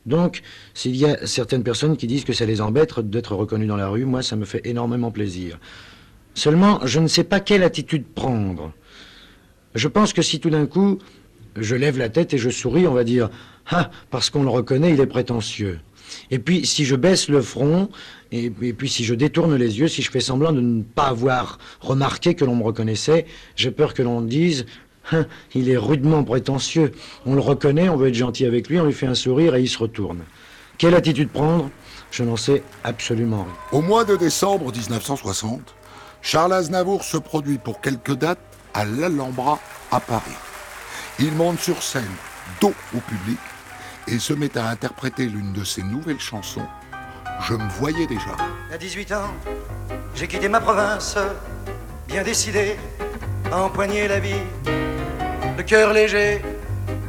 Donc, 0.07 0.42
s'il 0.74 0.96
y 0.96 1.04
a 1.04 1.26
certaines 1.26 1.62
personnes 1.62 1.96
qui 1.96 2.07
disent 2.07 2.24
que 2.24 2.33
ça 2.33 2.46
les 2.46 2.61
embête 2.61 2.98
d'être 3.00 3.35
reconnus 3.35 3.68
dans 3.68 3.76
la 3.76 3.88
rue, 3.88 4.04
moi, 4.04 4.22
ça 4.22 4.37
me 4.37 4.44
fait 4.44 4.62
énormément 4.64 5.11
plaisir. 5.11 5.59
Seulement, 6.38 6.79
je 6.85 7.01
ne 7.01 7.09
sais 7.09 7.24
pas 7.24 7.40
quelle 7.40 7.64
attitude 7.64 8.05
prendre. 8.07 8.72
Je 9.74 9.88
pense 9.88 10.12
que 10.12 10.22
si 10.22 10.38
tout 10.38 10.51
d'un 10.51 10.66
coup, 10.66 11.01
je 11.57 11.74
lève 11.74 11.98
la 11.98 12.11
tête 12.11 12.33
et 12.33 12.38
je 12.38 12.48
souris, 12.48 12.87
on 12.87 12.94
va 12.94 13.03
dire 13.03 13.29
Ah, 13.66 13.90
parce 14.12 14.31
qu'on 14.31 14.44
le 14.44 14.48
reconnaît, 14.48 14.92
il 14.92 15.01
est 15.01 15.07
prétentieux. 15.07 15.81
Et 16.31 16.38
puis, 16.38 16.64
si 16.64 16.85
je 16.85 16.94
baisse 16.94 17.29
le 17.29 17.42
front, 17.42 17.88
et, 18.31 18.51
puis 18.51 18.88
si 18.88 19.03
je 19.05 19.14
détourne 19.14 19.57
les 19.57 19.81
yeux, 19.81 19.88
si 19.88 20.01
je 20.01 20.12
fais 20.12 20.20
semblant 20.20 20.53
de 20.53 20.61
ne 20.61 20.85
pas 20.85 21.09
avoir 21.09 21.59
remarqué 21.81 22.35
que 22.35 22.44
l'on 22.44 22.55
me 22.55 22.62
reconnaissait, 22.62 23.27
j'ai 23.57 23.72
peur 23.72 23.92
que 23.92 24.03
l'on 24.03 24.20
dise 24.20 24.64
ah, 25.11 25.24
Il 25.57 25.68
est 25.68 25.77
rudement 25.77 26.22
prétentieux. 26.22 26.92
On 27.27 27.35
le 27.35 27.40
reconnaît, 27.40 27.88
on 27.88 27.96
veut 27.96 28.11
être 28.11 28.14
gentil 28.14 28.46
avec 28.46 28.68
lui, 28.68 28.79
on 28.79 28.85
lui 28.85 28.92
fait 28.92 29.07
un 29.09 29.16
sourire 29.16 29.57
et 29.57 29.62
il 29.62 29.68
se 29.68 29.79
retourne. 29.79 30.20
Quelle 30.79 30.94
attitude 30.94 31.31
prendre? 31.31 31.68
Je 32.12 32.22
n'en 32.22 32.37
sais 32.37 32.62
absolument 32.85 33.42
rien. 33.42 33.55
Au 33.72 33.83
mois 33.83 34.05
de 34.05 34.14
décembre 34.14 34.72
1960, 34.72 35.74
Charles 36.22 36.52
Aznavour 36.52 37.04
se 37.04 37.16
produit 37.16 37.59
pour 37.59 37.81
quelques 37.81 38.14
dates 38.14 38.38
à 38.74 38.85
l'Alhambra 38.85 39.59
à 39.90 40.00
Paris. 40.00 40.37
Il 41.18 41.33
monte 41.33 41.61
sur 41.61 41.83
scène, 41.83 42.04
dos 42.61 42.74
au 42.94 43.00
public, 43.00 43.38
et 44.07 44.18
se 44.18 44.33
met 44.33 44.57
à 44.57 44.68
interpréter 44.68 45.26
l'une 45.26 45.52
de 45.52 45.64
ses 45.64 45.83
nouvelles 45.83 46.20
chansons. 46.20 46.66
Je 47.46 47.54
me 47.54 47.68
voyais 47.70 48.07
déjà. 48.07 48.37
À 48.72 48.78
18 48.78 49.12
ans, 49.12 49.34
j'ai 50.14 50.26
quitté 50.26 50.49
ma 50.49 50.61
province, 50.61 51.16
bien 52.07 52.22
décidé 52.22 52.76
à 53.51 53.62
empoigner 53.62 54.09
la 54.09 54.18
vie. 54.18 54.43
Le 55.57 55.62
cœur 55.62 55.93
léger 55.93 56.43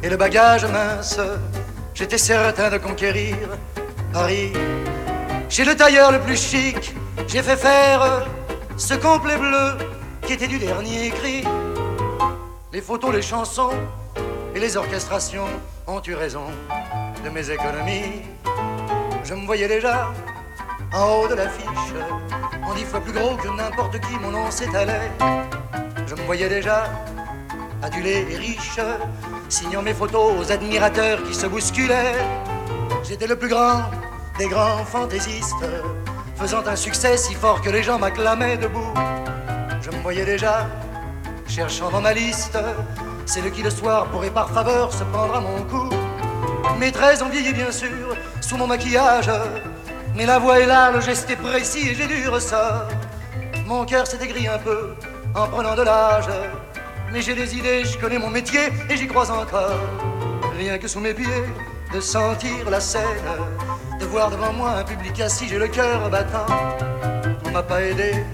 et 0.02 0.08
le 0.08 0.16
bagage 0.16 0.64
mince, 0.66 1.20
j'étais 1.94 2.18
certain 2.18 2.70
de 2.70 2.78
conquérir 2.78 3.36
Paris. 4.12 4.52
Chez 5.48 5.64
le 5.64 5.76
tailleur 5.76 6.12
le 6.12 6.20
plus 6.20 6.40
chic, 6.40 6.94
j'ai 7.26 7.42
fait 7.42 7.56
faire 7.56 8.26
ce 8.80 8.94
complet 8.94 9.36
bleu 9.36 9.76
qui 10.26 10.32
était 10.32 10.46
du 10.46 10.58
dernier 10.58 11.10
cri. 11.10 11.44
Les 12.72 12.80
photos, 12.80 13.12
les 13.12 13.20
chansons 13.20 13.72
et 14.54 14.58
les 14.58 14.76
orchestrations 14.76 15.48
ont 15.86 16.00
eu 16.06 16.14
raison 16.14 16.46
de 17.22 17.28
mes 17.28 17.50
économies. 17.50 18.22
Je 19.22 19.34
me 19.34 19.44
voyais 19.44 19.68
déjà 19.68 20.08
en 20.94 21.06
haut 21.12 21.28
de 21.28 21.34
l'affiche, 21.34 21.92
en 22.64 22.74
dix 22.74 22.84
fois 22.84 23.00
plus 23.00 23.12
gros 23.12 23.36
que 23.36 23.48
n'importe 23.48 24.00
qui, 24.00 24.18
mon 24.18 24.30
nom 24.30 24.50
s'étalait. 24.50 25.10
Je 26.06 26.14
me 26.14 26.22
voyais 26.22 26.48
déjà 26.48 26.90
adulé 27.82 28.26
et 28.30 28.36
riche, 28.36 28.80
signant 29.50 29.82
mes 29.82 29.94
photos 29.94 30.32
aux 30.40 30.50
admirateurs 30.50 31.22
qui 31.24 31.34
se 31.34 31.46
bousculaient. 31.46 32.14
J'étais 33.02 33.26
le 33.26 33.36
plus 33.36 33.48
grand 33.48 33.82
des 34.38 34.48
grands 34.48 34.84
fantaisistes, 34.86 35.66
faisant 36.40 36.66
un 36.66 36.76
succès 36.76 37.18
si 37.18 37.34
fort 37.34 37.60
que 37.60 37.68
les 37.68 37.82
gens 37.82 37.98
m'acclamaient 37.98 38.56
debout. 38.56 38.94
Je 39.82 39.90
me 39.90 40.00
voyais 40.00 40.24
déjà 40.24 40.66
cherchant 41.46 41.90
dans 41.90 42.00
ma 42.00 42.14
liste 42.14 42.56
celle 43.26 43.50
qui 43.52 43.62
le 43.62 43.68
soir 43.68 44.06
pourrait 44.06 44.30
par 44.30 44.48
faveur 44.50 44.90
se 44.90 45.04
prendre 45.04 45.36
à 45.36 45.40
mon 45.40 45.62
cou. 45.64 45.90
Mes 46.78 46.92
traits 46.92 47.20
ont 47.20 47.28
vieilli 47.28 47.52
bien 47.52 47.70
sûr 47.70 48.16
sous 48.40 48.56
mon 48.56 48.66
maquillage, 48.66 49.30
mais 50.16 50.24
la 50.24 50.38
voix 50.38 50.60
est 50.60 50.66
là, 50.66 50.90
le 50.90 51.02
geste 51.02 51.28
est 51.28 51.36
précis 51.36 51.90
et 51.90 51.94
j'ai 51.94 52.06
du 52.06 52.26
ressort. 52.30 52.88
Mon 53.66 53.84
cœur 53.84 54.06
s'est 54.06 54.22
aigri 54.22 54.48
un 54.48 54.58
peu 54.58 54.94
en 55.34 55.46
prenant 55.46 55.74
de 55.74 55.82
l'âge, 55.82 56.30
mais 57.12 57.20
j'ai 57.20 57.34
des 57.34 57.54
idées, 57.54 57.84
je 57.84 57.98
connais 57.98 58.18
mon 58.18 58.30
métier 58.30 58.72
et 58.88 58.96
j'y 58.96 59.06
crois 59.06 59.30
encore. 59.30 59.78
Rien 60.58 60.78
que 60.78 60.88
sous 60.88 61.00
mes 61.00 61.12
pieds, 61.12 61.44
de 61.92 62.00
sentir 62.00 62.70
la 62.70 62.80
scène, 62.80 63.30
voir 64.10 64.30
devant 64.30 64.52
moi 64.52 64.70
un 64.72 64.84
public 64.84 65.20
assis, 65.20 65.46
j'ai 65.48 65.58
le 65.58 65.68
cœur 65.68 66.10
battant. 66.10 66.46
On 67.46 67.50
m'a 67.50 67.62
pas 67.62 67.80
aidé, 67.82 68.24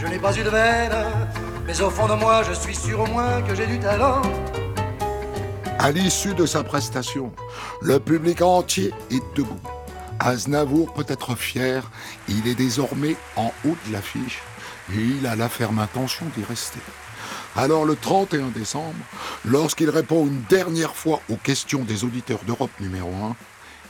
je 0.00 0.06
n'ai 0.06 0.18
pas 0.18 0.34
eu 0.36 0.42
de 0.42 0.48
veine, 0.48 0.94
mais 1.66 1.78
au 1.82 1.90
fond 1.90 2.08
de 2.08 2.14
moi, 2.14 2.42
je 2.42 2.54
suis 2.54 2.74
sûr 2.74 3.00
au 3.00 3.06
moins 3.06 3.42
que 3.42 3.54
j'ai 3.54 3.66
du 3.66 3.78
talent. 3.78 4.22
À 5.78 5.90
l'issue 5.90 6.34
de 6.34 6.46
sa 6.46 6.64
prestation, 6.64 7.30
le 7.82 8.00
public 8.00 8.40
entier 8.40 8.92
est 9.10 9.22
debout. 9.36 9.60
Aznavour 10.18 10.94
peut 10.94 11.04
être 11.08 11.36
fier, 11.36 11.90
il 12.28 12.48
est 12.48 12.54
désormais 12.54 13.16
en 13.36 13.52
haut 13.66 13.76
de 13.86 13.92
l'affiche 13.92 14.40
et 14.94 14.98
il 14.98 15.26
a 15.26 15.36
la 15.36 15.50
ferme 15.50 15.78
intention 15.78 16.24
d'y 16.34 16.44
rester. 16.44 16.80
Alors 17.54 17.84
le 17.84 17.96
31 17.96 18.48
décembre, 18.48 18.94
lorsqu'il 19.44 19.90
répond 19.90 20.26
une 20.26 20.42
dernière 20.48 20.96
fois 20.96 21.20
aux 21.28 21.36
questions 21.36 21.84
des 21.84 22.04
auditeurs 22.04 22.40
d'Europe 22.46 22.70
numéro 22.80 23.10
1, 23.10 23.36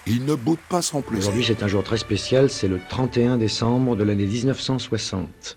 il 0.07 0.25
ne 0.25 0.35
boude 0.35 0.59
pas 0.69 0.83
son 0.83 1.03
plaisir. 1.03 1.29
Aujourd'hui, 1.29 1.45
c'est 1.45 1.63
un 1.63 1.69
jour 1.69 1.83
très 1.83 1.97
spécial, 1.97 2.49
c'est 2.49 2.69
le 2.69 2.81
31 2.89 3.39
décembre 3.39 3.97
de 3.97 4.05
l'année 4.05 4.27
1960. 4.27 5.57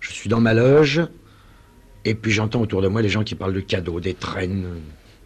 Je 0.00 0.12
suis 0.12 0.28
dans 0.28 0.40
ma 0.40 0.54
loge, 0.54 1.00
et 2.04 2.14
puis 2.14 2.30
j'entends 2.30 2.60
autour 2.60 2.82
de 2.82 2.88
moi 2.88 3.02
les 3.02 3.08
gens 3.08 3.24
qui 3.24 3.34
parlent 3.34 3.54
de 3.54 3.60
cadeaux, 3.60 4.00
des 4.00 4.14
traînes, 4.14 4.80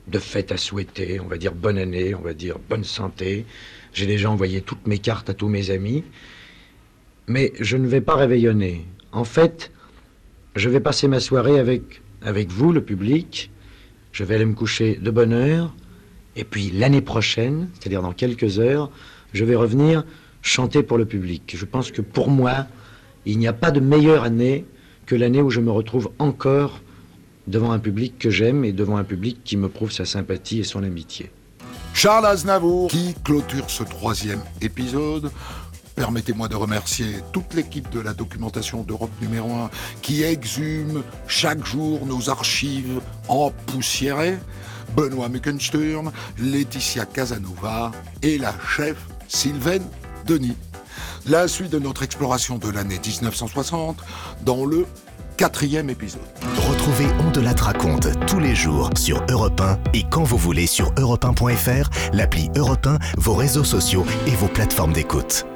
de 0.08 0.18
fêtes 0.18 0.52
à 0.52 0.56
souhaiter, 0.56 1.20
on 1.20 1.26
va 1.26 1.36
dire 1.36 1.54
bonne 1.54 1.78
année, 1.78 2.14
on 2.14 2.20
va 2.20 2.34
dire 2.34 2.58
bonne 2.68 2.84
santé. 2.84 3.46
J'ai 3.92 4.06
déjà 4.06 4.30
envoyé 4.30 4.60
toutes 4.60 4.86
mes 4.86 4.98
cartes 4.98 5.30
à 5.30 5.34
tous 5.34 5.48
mes 5.48 5.70
amis. 5.70 6.04
Mais 7.26 7.52
je 7.58 7.76
ne 7.76 7.86
vais 7.86 8.02
pas 8.02 8.16
réveillonner. 8.16 8.86
En 9.12 9.24
fait, 9.24 9.72
je 10.56 10.68
vais 10.68 10.80
passer 10.80 11.08
ma 11.08 11.20
soirée 11.20 11.58
avec, 11.58 12.02
avec 12.22 12.50
vous, 12.50 12.72
le 12.72 12.84
public. 12.84 13.50
Je 14.12 14.24
vais 14.24 14.34
aller 14.34 14.44
me 14.44 14.54
coucher 14.54 14.96
de 14.96 15.10
bonne 15.10 15.32
heure. 15.32 15.74
Et 16.36 16.44
puis 16.44 16.70
l'année 16.70 17.00
prochaine, 17.00 17.68
c'est-à-dire 17.74 18.02
dans 18.02 18.12
quelques 18.12 18.58
heures, 18.58 18.90
je 19.32 19.44
vais 19.44 19.54
revenir 19.54 20.04
chanter 20.42 20.82
pour 20.82 20.98
le 20.98 21.06
public. 21.06 21.54
Je 21.56 21.64
pense 21.64 21.90
que 21.90 22.02
pour 22.02 22.28
moi, 22.28 22.66
il 23.26 23.38
n'y 23.38 23.48
a 23.48 23.52
pas 23.52 23.70
de 23.70 23.80
meilleure 23.80 24.24
année 24.24 24.64
que 25.06 25.14
l'année 25.14 25.42
où 25.42 25.50
je 25.50 25.60
me 25.60 25.70
retrouve 25.70 26.10
encore 26.18 26.80
devant 27.46 27.72
un 27.72 27.78
public 27.78 28.18
que 28.18 28.30
j'aime 28.30 28.64
et 28.64 28.72
devant 28.72 28.96
un 28.96 29.04
public 29.04 29.38
qui 29.44 29.56
me 29.56 29.68
prouve 29.68 29.92
sa 29.92 30.04
sympathie 30.04 30.60
et 30.60 30.64
son 30.64 30.82
amitié. 30.82 31.30
Charles 31.92 32.26
Aznavour 32.26 32.90
qui 32.90 33.14
clôture 33.22 33.70
ce 33.70 33.84
troisième 33.84 34.42
épisode. 34.60 35.30
Permettez-moi 35.94 36.48
de 36.48 36.56
remercier 36.56 37.06
toute 37.32 37.54
l'équipe 37.54 37.88
de 37.90 38.00
la 38.00 38.14
documentation 38.14 38.82
d'Europe 38.82 39.12
numéro 39.20 39.52
1 39.52 39.70
qui 40.02 40.24
exhume 40.24 41.02
chaque 41.28 41.64
jour 41.64 42.04
nos 42.04 42.30
archives 42.30 43.00
empoussiérées. 43.28 44.38
Benoît 44.96 45.28
Muckensturm, 45.28 46.12
Laetitia 46.38 47.06
Casanova 47.06 47.92
et 48.22 48.38
la 48.38 48.54
chef 48.66 48.96
Sylvaine 49.28 49.84
Denis. 50.26 50.56
La 51.26 51.48
suite 51.48 51.70
de 51.70 51.78
notre 51.78 52.02
exploration 52.02 52.58
de 52.58 52.70
l'année 52.70 53.00
1960 53.04 53.98
dans 54.44 54.64
le 54.64 54.86
quatrième 55.36 55.90
épisode. 55.90 56.20
Retrouvez 56.68 57.06
On 57.26 57.30
de 57.30 57.40
la 57.40 57.52
raconte 57.52 58.08
tous 58.26 58.38
les 58.38 58.54
jours 58.54 58.90
sur 58.96 59.24
Europe 59.30 59.60
1 59.60 59.78
et 59.94 60.04
quand 60.10 60.22
vous 60.22 60.38
voulez 60.38 60.66
sur 60.66 60.92
europe1.fr, 60.92 61.88
l'appli 62.12 62.50
Europe 62.56 62.86
1, 62.86 62.98
vos 63.16 63.34
réseaux 63.34 63.64
sociaux 63.64 64.04
et 64.26 64.36
vos 64.36 64.48
plateformes 64.48 64.92
d'écoute. 64.92 65.46